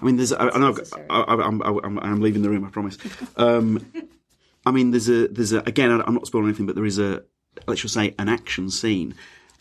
I 0.00 0.04
mean, 0.04 0.16
there's. 0.16 0.32
I, 0.32 0.48
I 0.48 0.58
know. 0.58 0.68
I've 0.68 0.90
got- 0.90 1.00
I, 1.10 1.20
I, 1.20 1.46
I'm, 1.46 1.60
I'm, 1.62 1.98
I'm 1.98 2.20
leaving 2.20 2.42
the 2.42 2.50
room. 2.50 2.64
I 2.64 2.70
promise. 2.70 2.96
Um, 3.36 3.84
I 4.64 4.70
mean, 4.70 4.90
there's 4.92 5.08
a. 5.08 5.28
There's 5.28 5.52
a. 5.52 5.58
Again, 5.60 5.90
I'm 5.90 6.14
not 6.14 6.26
spoiling 6.26 6.48
anything, 6.48 6.66
but 6.66 6.76
there 6.76 6.84
is 6.84 6.98
a. 6.98 7.24
Let's 7.66 7.80
just 7.80 7.94
say 7.94 8.14
an 8.18 8.28
action 8.28 8.70
scene. 8.70 9.14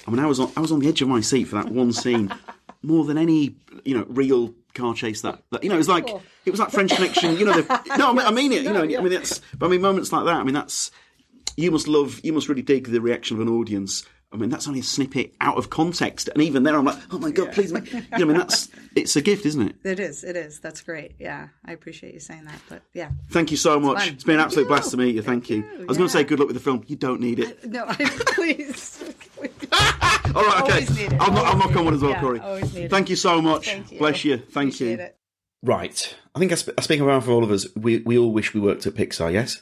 I 0.08 0.12
mean, 0.12 0.20
I 0.20 0.26
was 0.26 0.40
on. 0.40 0.52
I 0.58 0.60
was 0.60 0.72
on 0.72 0.80
the 0.80 0.88
edge 0.88 1.02
of 1.02 1.08
my 1.08 1.22
seat 1.22 1.46
for 1.46 1.56
that 1.56 1.70
one 1.70 1.94
scene, 1.94 2.34
more 2.82 3.06
than 3.06 3.18
any, 3.18 3.56
you 3.86 3.98
know, 3.98 4.06
real 4.10 4.54
car 4.74 4.94
chase. 4.94 5.22
That, 5.22 5.42
that 5.52 5.64
you 5.64 5.70
know, 5.70 5.76
it 5.76 5.80
was 5.80 5.90
like 5.90 6.10
it 6.46 6.52
was 6.52 6.60
like 6.60 6.72
French 6.72 6.92
Connection. 6.92 7.38
You 7.38 7.46
know, 7.46 7.62
the, 7.62 7.96
no, 7.98 8.10
I 8.10 8.14
mean, 8.14 8.26
I 8.26 8.32
mean 8.32 8.52
it. 8.52 8.64
You 8.64 8.74
know, 8.74 8.84
I 8.84 8.88
mean 8.88 9.10
that's. 9.10 9.40
But 9.58 9.68
I 9.68 9.70
mean, 9.70 9.82
moments 9.82 10.12
like 10.12 10.26
that. 10.26 10.36
I 10.36 10.44
mean, 10.44 10.54
that's. 10.54 10.92
You 11.56 11.72
must 11.72 11.88
love. 11.88 12.20
You 12.24 12.34
must 12.34 12.50
really 12.50 12.62
dig 12.62 12.88
the 12.88 13.00
reaction 13.00 13.38
of 13.38 13.48
an 13.48 13.54
audience. 13.54 14.06
I 14.34 14.38
mean, 14.38 14.50
that's 14.50 14.68
only 14.68 14.80
a 14.80 14.84
snippet 14.84 15.34
out 15.40 15.58
of 15.58 15.70
context, 15.70 16.28
and 16.28 16.42
even 16.42 16.64
there, 16.64 16.76
I'm 16.76 16.86
like, 16.86 16.98
oh 17.12 17.20
my 17.20 17.30
god, 17.30 17.52
please 17.54 17.72
make. 17.72 17.92
You 17.94 18.00
know, 18.02 18.08
I 18.12 18.24
mean, 18.26 18.38
that's. 18.38 18.68
It's 18.96 19.16
a 19.16 19.22
gift, 19.22 19.46
isn't 19.46 19.62
it? 19.62 19.76
It 19.84 20.00
is. 20.00 20.24
It 20.24 20.36
is. 20.36 20.60
That's 20.60 20.82
great. 20.82 21.14
Yeah, 21.20 21.50
I 21.66 21.72
appreciate 21.74 22.14
you 22.14 22.20
saying 22.20 22.46
that. 22.46 22.60
But 22.68 22.82
yeah, 22.94 23.12
Thank 23.30 23.52
you 23.52 23.58
so 23.58 23.80
much. 23.80 24.00
fun. 24.00 24.08
It's 24.14 24.24
been 24.24 24.36
an 24.36 24.42
absolute 24.42 24.64
you. 24.64 24.68
blast 24.70 24.92
to 24.92 24.98
meet 24.98 25.16
you. 25.16 25.22
Thank, 25.22 25.50
you. 25.50 25.64
I 25.82 25.86
was 25.86 25.98
going 25.98 26.08
to 26.10 26.14
say 26.14 26.24
good 26.24 26.40
luck 26.40 26.48
with 26.48 26.56
the 26.56 26.64
film. 26.64 26.84
You 26.88 26.96
don't 26.96 27.22
need 27.22 27.40
it. 27.40 27.64
no, 27.70 27.86
I, 27.88 27.94
please. 27.96 29.04
All 30.36 30.44
right, 30.44 30.62
okay. 30.64 30.72
Always 30.74 30.98
need 30.98 31.14
it. 31.14 31.22
I'll, 31.22 31.32
knock- 31.32 31.46
I'll 31.46 31.58
knock 31.58 31.76
on 31.76 31.86
one 31.86 31.94
it. 31.94 31.98
as 31.98 32.02
well, 32.02 32.12
Yeah, 32.12 32.22
Kori. 32.22 32.40
always 32.40 32.74
need 32.74 32.84
it. 32.86 32.90
Thank 32.92 33.10
you 33.10 33.16
so 33.16 33.42
much. 33.42 33.68
Thank 33.68 33.92
you. 33.92 34.00
Bless 34.00 34.26
you. 34.26 34.38
Thank 34.38 34.74
Appreciate 34.74 35.00
you. 35.00 35.06
it. 35.06 35.18
Right. 35.62 36.16
I 36.36 36.40
think 36.40 36.52
I, 36.52 36.56
sp- 36.58 36.74
I 36.78 36.82
speak 36.82 37.02
around 37.02 37.22
for 37.22 37.32
all 37.32 37.44
of 37.44 37.52
us. 37.52 37.68
We 37.76 38.00
we 38.00 38.18
all 38.18 38.32
wish 38.32 38.54
we 38.54 38.60
worked 38.60 38.86
at 38.88 38.94
Pixar. 38.96 39.32
Yes. 39.32 39.62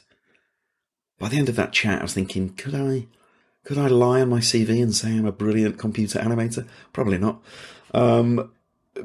By 1.18 1.28
the 1.28 1.36
end 1.36 1.48
of 1.48 1.56
that 1.56 1.72
chat, 1.72 2.00
I 2.00 2.02
was 2.02 2.14
thinking, 2.14 2.50
could 2.54 2.74
I, 2.74 3.06
could 3.64 3.78
I 3.78 3.86
lie 3.86 4.20
on 4.20 4.28
my 4.28 4.40
CV 4.40 4.82
and 4.82 4.94
say 4.94 5.10
I'm 5.10 5.26
a 5.26 5.32
brilliant 5.32 5.78
computer 5.78 6.18
animator? 6.18 6.66
Probably 6.92 7.18
not. 7.18 7.42
Um, 7.94 8.50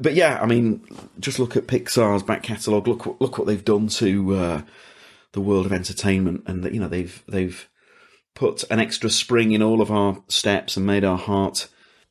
but 0.00 0.14
yeah, 0.14 0.38
I 0.40 0.46
mean, 0.46 0.84
just 1.18 1.38
look 1.38 1.56
at 1.56 1.66
Pixar's 1.66 2.22
back 2.22 2.42
catalogue. 2.42 2.88
Look, 2.88 3.20
look 3.20 3.38
what 3.38 3.46
they've 3.46 3.64
done 3.64 3.88
to 3.88 4.34
uh, 4.34 4.62
the 5.32 5.40
world 5.40 5.66
of 5.66 5.72
entertainment, 5.72 6.42
and 6.46 6.64
you 6.72 6.80
know 6.80 6.88
they've 6.88 7.22
they've 7.28 7.68
put 8.34 8.64
an 8.70 8.80
extra 8.80 9.10
spring 9.10 9.52
in 9.52 9.62
all 9.62 9.80
of 9.80 9.90
our 9.90 10.22
steps 10.28 10.76
and 10.76 10.86
made 10.86 11.04
our 11.04 11.18
heart 11.18 11.68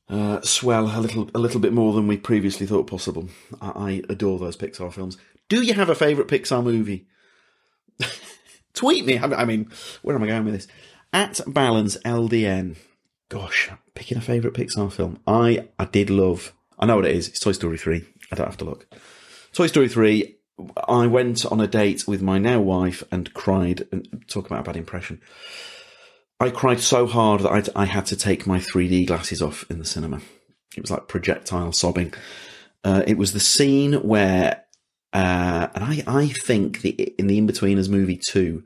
uh, 0.09 0.41
swell 0.41 0.85
a 0.97 0.99
little 0.99 1.29
a 1.35 1.39
little 1.39 1.59
bit 1.59 1.73
more 1.73 1.93
than 1.93 2.07
we 2.07 2.17
previously 2.17 2.65
thought 2.65 2.87
possible. 2.87 3.29
I, 3.61 3.69
I 3.69 4.01
adore 4.09 4.39
those 4.39 4.57
Pixar 4.57 4.91
films. 4.91 5.17
Do 5.49 5.61
you 5.61 5.73
have 5.73 5.89
a 5.89 5.95
favourite 5.95 6.29
Pixar 6.29 6.63
movie? 6.63 7.07
Tweet 8.73 9.05
me. 9.05 9.17
I 9.17 9.45
mean, 9.45 9.71
where 10.01 10.15
am 10.15 10.23
I 10.23 10.27
going 10.27 10.45
with 10.45 10.53
this? 10.53 10.67
At 11.13 11.41
Balance 11.47 11.97
LDN. 11.97 12.77
Gosh, 13.29 13.69
picking 13.95 14.17
a 14.17 14.21
favourite 14.21 14.55
Pixar 14.55 14.91
film. 14.91 15.19
I 15.27 15.67
I 15.77 15.85
did 15.85 16.09
love. 16.09 16.53
I 16.79 16.85
know 16.85 16.97
what 16.97 17.05
it 17.05 17.15
is. 17.15 17.27
It's 17.27 17.39
Toy 17.39 17.51
Story 17.51 17.77
three. 17.77 18.05
I 18.31 18.35
don't 18.35 18.47
have 18.47 18.57
to 18.57 18.65
look. 18.65 18.87
Toy 19.53 19.67
Story 19.67 19.89
three. 19.89 20.37
I 20.87 21.07
went 21.07 21.45
on 21.45 21.61
a 21.61 21.67
date 21.67 22.07
with 22.07 22.21
my 22.21 22.37
now 22.37 22.59
wife 22.59 23.03
and 23.11 23.33
cried. 23.33 23.87
And 23.91 24.25
talk 24.27 24.45
about 24.45 24.61
a 24.61 24.63
bad 24.63 24.77
impression. 24.77 25.21
I 26.39 26.51
cried 26.51 26.79
so 26.79 27.07
hard 27.07 27.41
that 27.41 27.71
I, 27.75 27.81
I 27.81 27.85
had 27.85 28.05
to 28.07 28.15
take 28.15 28.45
my 28.45 28.59
3D 28.59 29.07
glasses 29.07 29.41
off 29.41 29.65
in 29.71 29.79
the 29.79 29.85
cinema. 29.85 30.21
It 30.75 30.81
was 30.81 30.91
like 30.91 31.07
projectile 31.07 31.71
sobbing. 31.71 32.13
Uh, 32.83 33.03
it 33.07 33.17
was 33.17 33.33
the 33.33 33.39
scene 33.39 33.93
where, 33.93 34.63
uh, 35.13 35.67
and 35.73 35.83
I, 35.83 36.03
I 36.05 36.27
think 36.27 36.81
the 36.81 36.91
in 37.17 37.27
the 37.27 37.41
Inbetweeners 37.41 37.89
movie 37.89 38.19
two, 38.29 38.63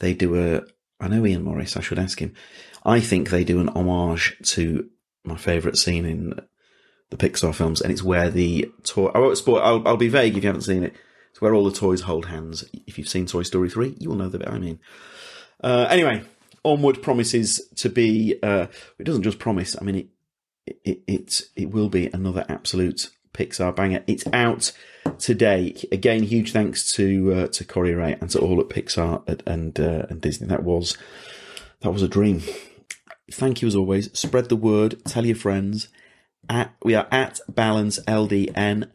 they 0.00 0.14
do 0.14 0.36
a. 0.36 0.62
I 1.00 1.08
know 1.08 1.24
Iain 1.24 1.44
Morris. 1.44 1.76
I 1.76 1.80
should 1.80 1.98
ask 1.98 2.18
him. 2.20 2.34
I 2.84 3.00
think 3.00 3.30
they 3.30 3.44
do 3.44 3.60
an 3.60 3.68
homage 3.68 4.36
to 4.54 4.88
my 5.24 5.36
favourite 5.36 5.76
scene 5.76 6.04
in 6.04 6.40
the 7.10 7.16
Pixar 7.16 7.54
films, 7.54 7.80
and 7.80 7.92
it's 7.92 8.02
where 8.02 8.30
the 8.30 8.70
toy. 8.84 9.06
I 9.06 9.18
won't 9.18 9.38
spoil. 9.38 9.60
I'll, 9.60 9.86
I'll 9.86 9.96
be 9.96 10.08
vague 10.08 10.36
if 10.36 10.42
you 10.42 10.48
haven't 10.48 10.62
seen 10.62 10.82
it. 10.82 10.94
It's 11.30 11.40
where 11.40 11.54
all 11.54 11.64
the 11.64 11.72
toys 11.72 12.02
hold 12.02 12.26
hands. 12.26 12.64
If 12.86 12.98
you've 12.98 13.08
seen 13.08 13.26
Toy 13.26 13.42
Story 13.42 13.70
three, 13.70 13.96
you 13.98 14.08
will 14.08 14.16
know 14.16 14.28
the 14.28 14.38
bit 14.38 14.48
I 14.48 14.58
mean. 14.58 14.80
Uh, 15.62 15.86
anyway, 15.88 16.22
onward 16.64 17.02
promises 17.02 17.60
to 17.76 17.88
be. 17.88 18.36
Uh, 18.42 18.66
it 18.98 19.04
doesn't 19.04 19.22
just 19.22 19.38
promise. 19.38 19.76
I 19.80 19.84
mean, 19.84 20.08
it 20.66 20.76
it 20.84 21.02
it 21.06 21.42
it 21.56 21.70
will 21.70 21.88
be 21.88 22.10
another 22.12 22.44
absolute 22.48 23.10
Pixar 23.38 23.74
banger. 23.74 24.02
It's 24.08 24.24
out 24.32 24.72
today. 25.18 25.74
Again, 25.92 26.24
huge 26.24 26.52
thanks 26.52 26.90
to 26.92 27.32
uh, 27.32 27.46
to 27.48 27.64
Kori 27.64 27.94
Rae 27.94 28.16
and 28.20 28.28
to 28.30 28.40
all 28.40 28.60
at 28.60 28.68
Pixar 28.68 29.22
and 29.28 29.42
and, 29.46 29.80
uh, 29.80 30.06
and 30.10 30.20
Disney. 30.20 30.48
That 30.48 30.64
was 30.64 30.98
that 31.80 31.92
was 31.92 32.02
a 32.02 32.08
dream. 32.08 32.42
Thank 33.30 33.62
you 33.62 33.68
as 33.68 33.76
always. 33.76 34.10
Spread 34.18 34.48
the 34.48 34.56
word. 34.56 35.04
Tell 35.04 35.24
your 35.24 35.36
friends. 35.36 35.88
At 36.50 36.74
we 36.82 36.96
are 36.96 37.06
at 37.12 37.38
Balance 37.48 38.00
LDN, 38.00 38.56
and 38.56 38.90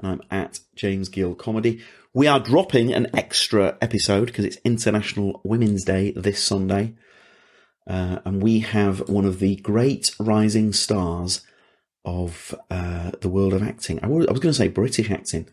I'm 0.00 0.22
at 0.30 0.60
James 0.76 1.08
Gill 1.08 1.34
Comedy. 1.34 1.82
We 2.14 2.28
are 2.28 2.40
dropping 2.40 2.92
an 2.92 3.08
extra 3.14 3.76
episode 3.80 4.26
because 4.26 4.44
it's 4.44 4.58
International 4.64 5.40
Women's 5.42 5.84
Day 5.84 6.12
this 6.12 6.42
Sunday. 6.42 6.94
Uh, 7.86 8.18
and 8.24 8.42
we 8.42 8.60
have 8.60 9.08
one 9.08 9.24
of 9.24 9.38
the 9.38 9.56
great 9.56 10.14
rising 10.20 10.72
stars 10.72 11.40
of 12.08 12.54
uh, 12.70 13.10
the 13.20 13.28
world 13.28 13.52
of 13.52 13.62
acting. 13.62 14.00
I 14.02 14.06
was, 14.06 14.26
going 14.26 14.40
to 14.40 14.54
say 14.54 14.68
British 14.68 15.10
acting, 15.10 15.44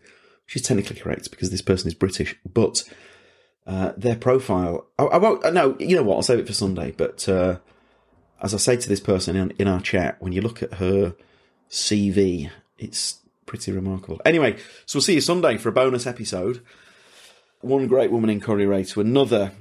which 0.46 0.56
is 0.56 0.62
technically 0.62 0.96
correct 0.96 1.30
because 1.30 1.50
this 1.50 1.60
person 1.60 1.88
is 1.88 1.94
British, 1.94 2.34
but 2.50 2.82
uh, 3.66 3.92
their 3.96 4.16
profile. 4.16 4.86
I, 4.98 5.04
I 5.04 5.16
won't. 5.18 5.52
No, 5.52 5.76
you 5.78 5.96
know 5.96 6.02
what? 6.02 6.16
I'll 6.16 6.22
save 6.22 6.38
it 6.38 6.46
for 6.46 6.54
Sunday. 6.54 6.92
But 6.96 7.28
uh, 7.28 7.58
as 8.42 8.54
I 8.54 8.56
say 8.56 8.76
to 8.78 8.88
this 8.88 9.00
person 9.00 9.36
in, 9.36 9.50
in 9.58 9.68
our 9.68 9.80
chat, 9.80 10.16
when 10.20 10.32
you 10.32 10.40
look 10.40 10.62
at 10.62 10.74
her 10.74 11.14
CV, 11.70 12.50
it's 12.78 13.18
pretty 13.44 13.70
remarkable. 13.70 14.20
Anyway, 14.24 14.56
so 14.86 14.96
we'll 14.96 15.02
see 15.02 15.14
you 15.14 15.20
Sunday 15.20 15.58
for 15.58 15.68
a 15.68 15.72
bonus 15.72 16.06
episode. 16.06 16.62
One 17.60 17.86
great 17.86 18.10
woman 18.10 18.30
in 18.30 18.40
Kori 18.40 18.64
Rae 18.64 18.84
to 18.84 19.02
another 19.02 19.52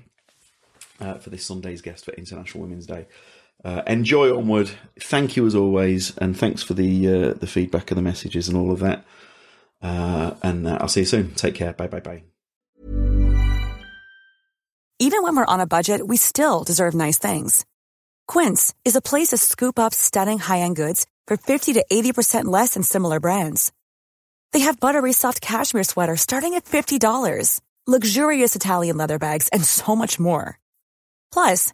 uh, 1.01 1.15
for 1.15 1.29
this 1.29 1.45
Sunday's 1.45 1.81
guest 1.81 2.05
for 2.05 2.11
International 2.13 2.63
Women's 2.63 2.85
Day. 2.85 3.05
Uh, 3.65 3.81
enjoy 3.87 4.31
onward. 4.31 4.69
Thank 4.99 5.35
you 5.35 5.47
as 5.47 5.55
always, 5.55 6.15
and 6.17 6.37
thanks 6.37 6.61
for 6.61 6.75
the 6.75 7.07
uh, 7.07 7.33
the 7.33 7.47
feedback 7.47 7.89
and 7.89 7.97
the 7.97 8.03
messages 8.03 8.47
and 8.47 8.55
all 8.55 8.71
of 8.71 8.79
that. 8.79 9.03
Uh, 9.81 10.35
and 10.43 10.67
uh, 10.67 10.77
I'll 10.79 10.87
see 10.87 10.99
you 10.99 11.05
soon. 11.07 11.33
Take 11.33 11.55
care. 11.55 11.73
Bye 11.73 11.87
bye 11.87 11.99
bye. 11.99 12.23
Even 14.99 15.23
when 15.23 15.35
we're 15.35 15.45
on 15.45 15.59
a 15.59 15.67
budget, 15.67 16.05
we 16.05 16.15
still 16.15 16.63
deserve 16.63 16.93
nice 16.93 17.17
things. 17.17 17.65
Quince 18.27 18.73
is 18.85 18.95
a 18.95 19.01
place 19.01 19.29
to 19.29 19.37
scoop 19.37 19.77
up 19.77 19.93
stunning 19.93 20.39
high-end 20.39 20.77
goods 20.77 21.05
for 21.27 21.35
50 21.35 21.73
to 21.73 21.85
80% 21.91 22.45
less 22.45 22.75
than 22.75 22.83
similar 22.83 23.19
brands. 23.19 23.73
They 24.53 24.61
have 24.61 24.79
buttery 24.79 25.11
soft 25.11 25.41
cashmere 25.41 25.83
sweaters 25.83 26.21
starting 26.21 26.53
at 26.53 26.63
$50, 26.63 27.59
luxurious 27.85 28.55
Italian 28.55 28.95
leather 28.95 29.19
bags, 29.19 29.49
and 29.49 29.65
so 29.65 29.97
much 29.97 30.17
more. 30.17 30.59
Plus, 31.33 31.73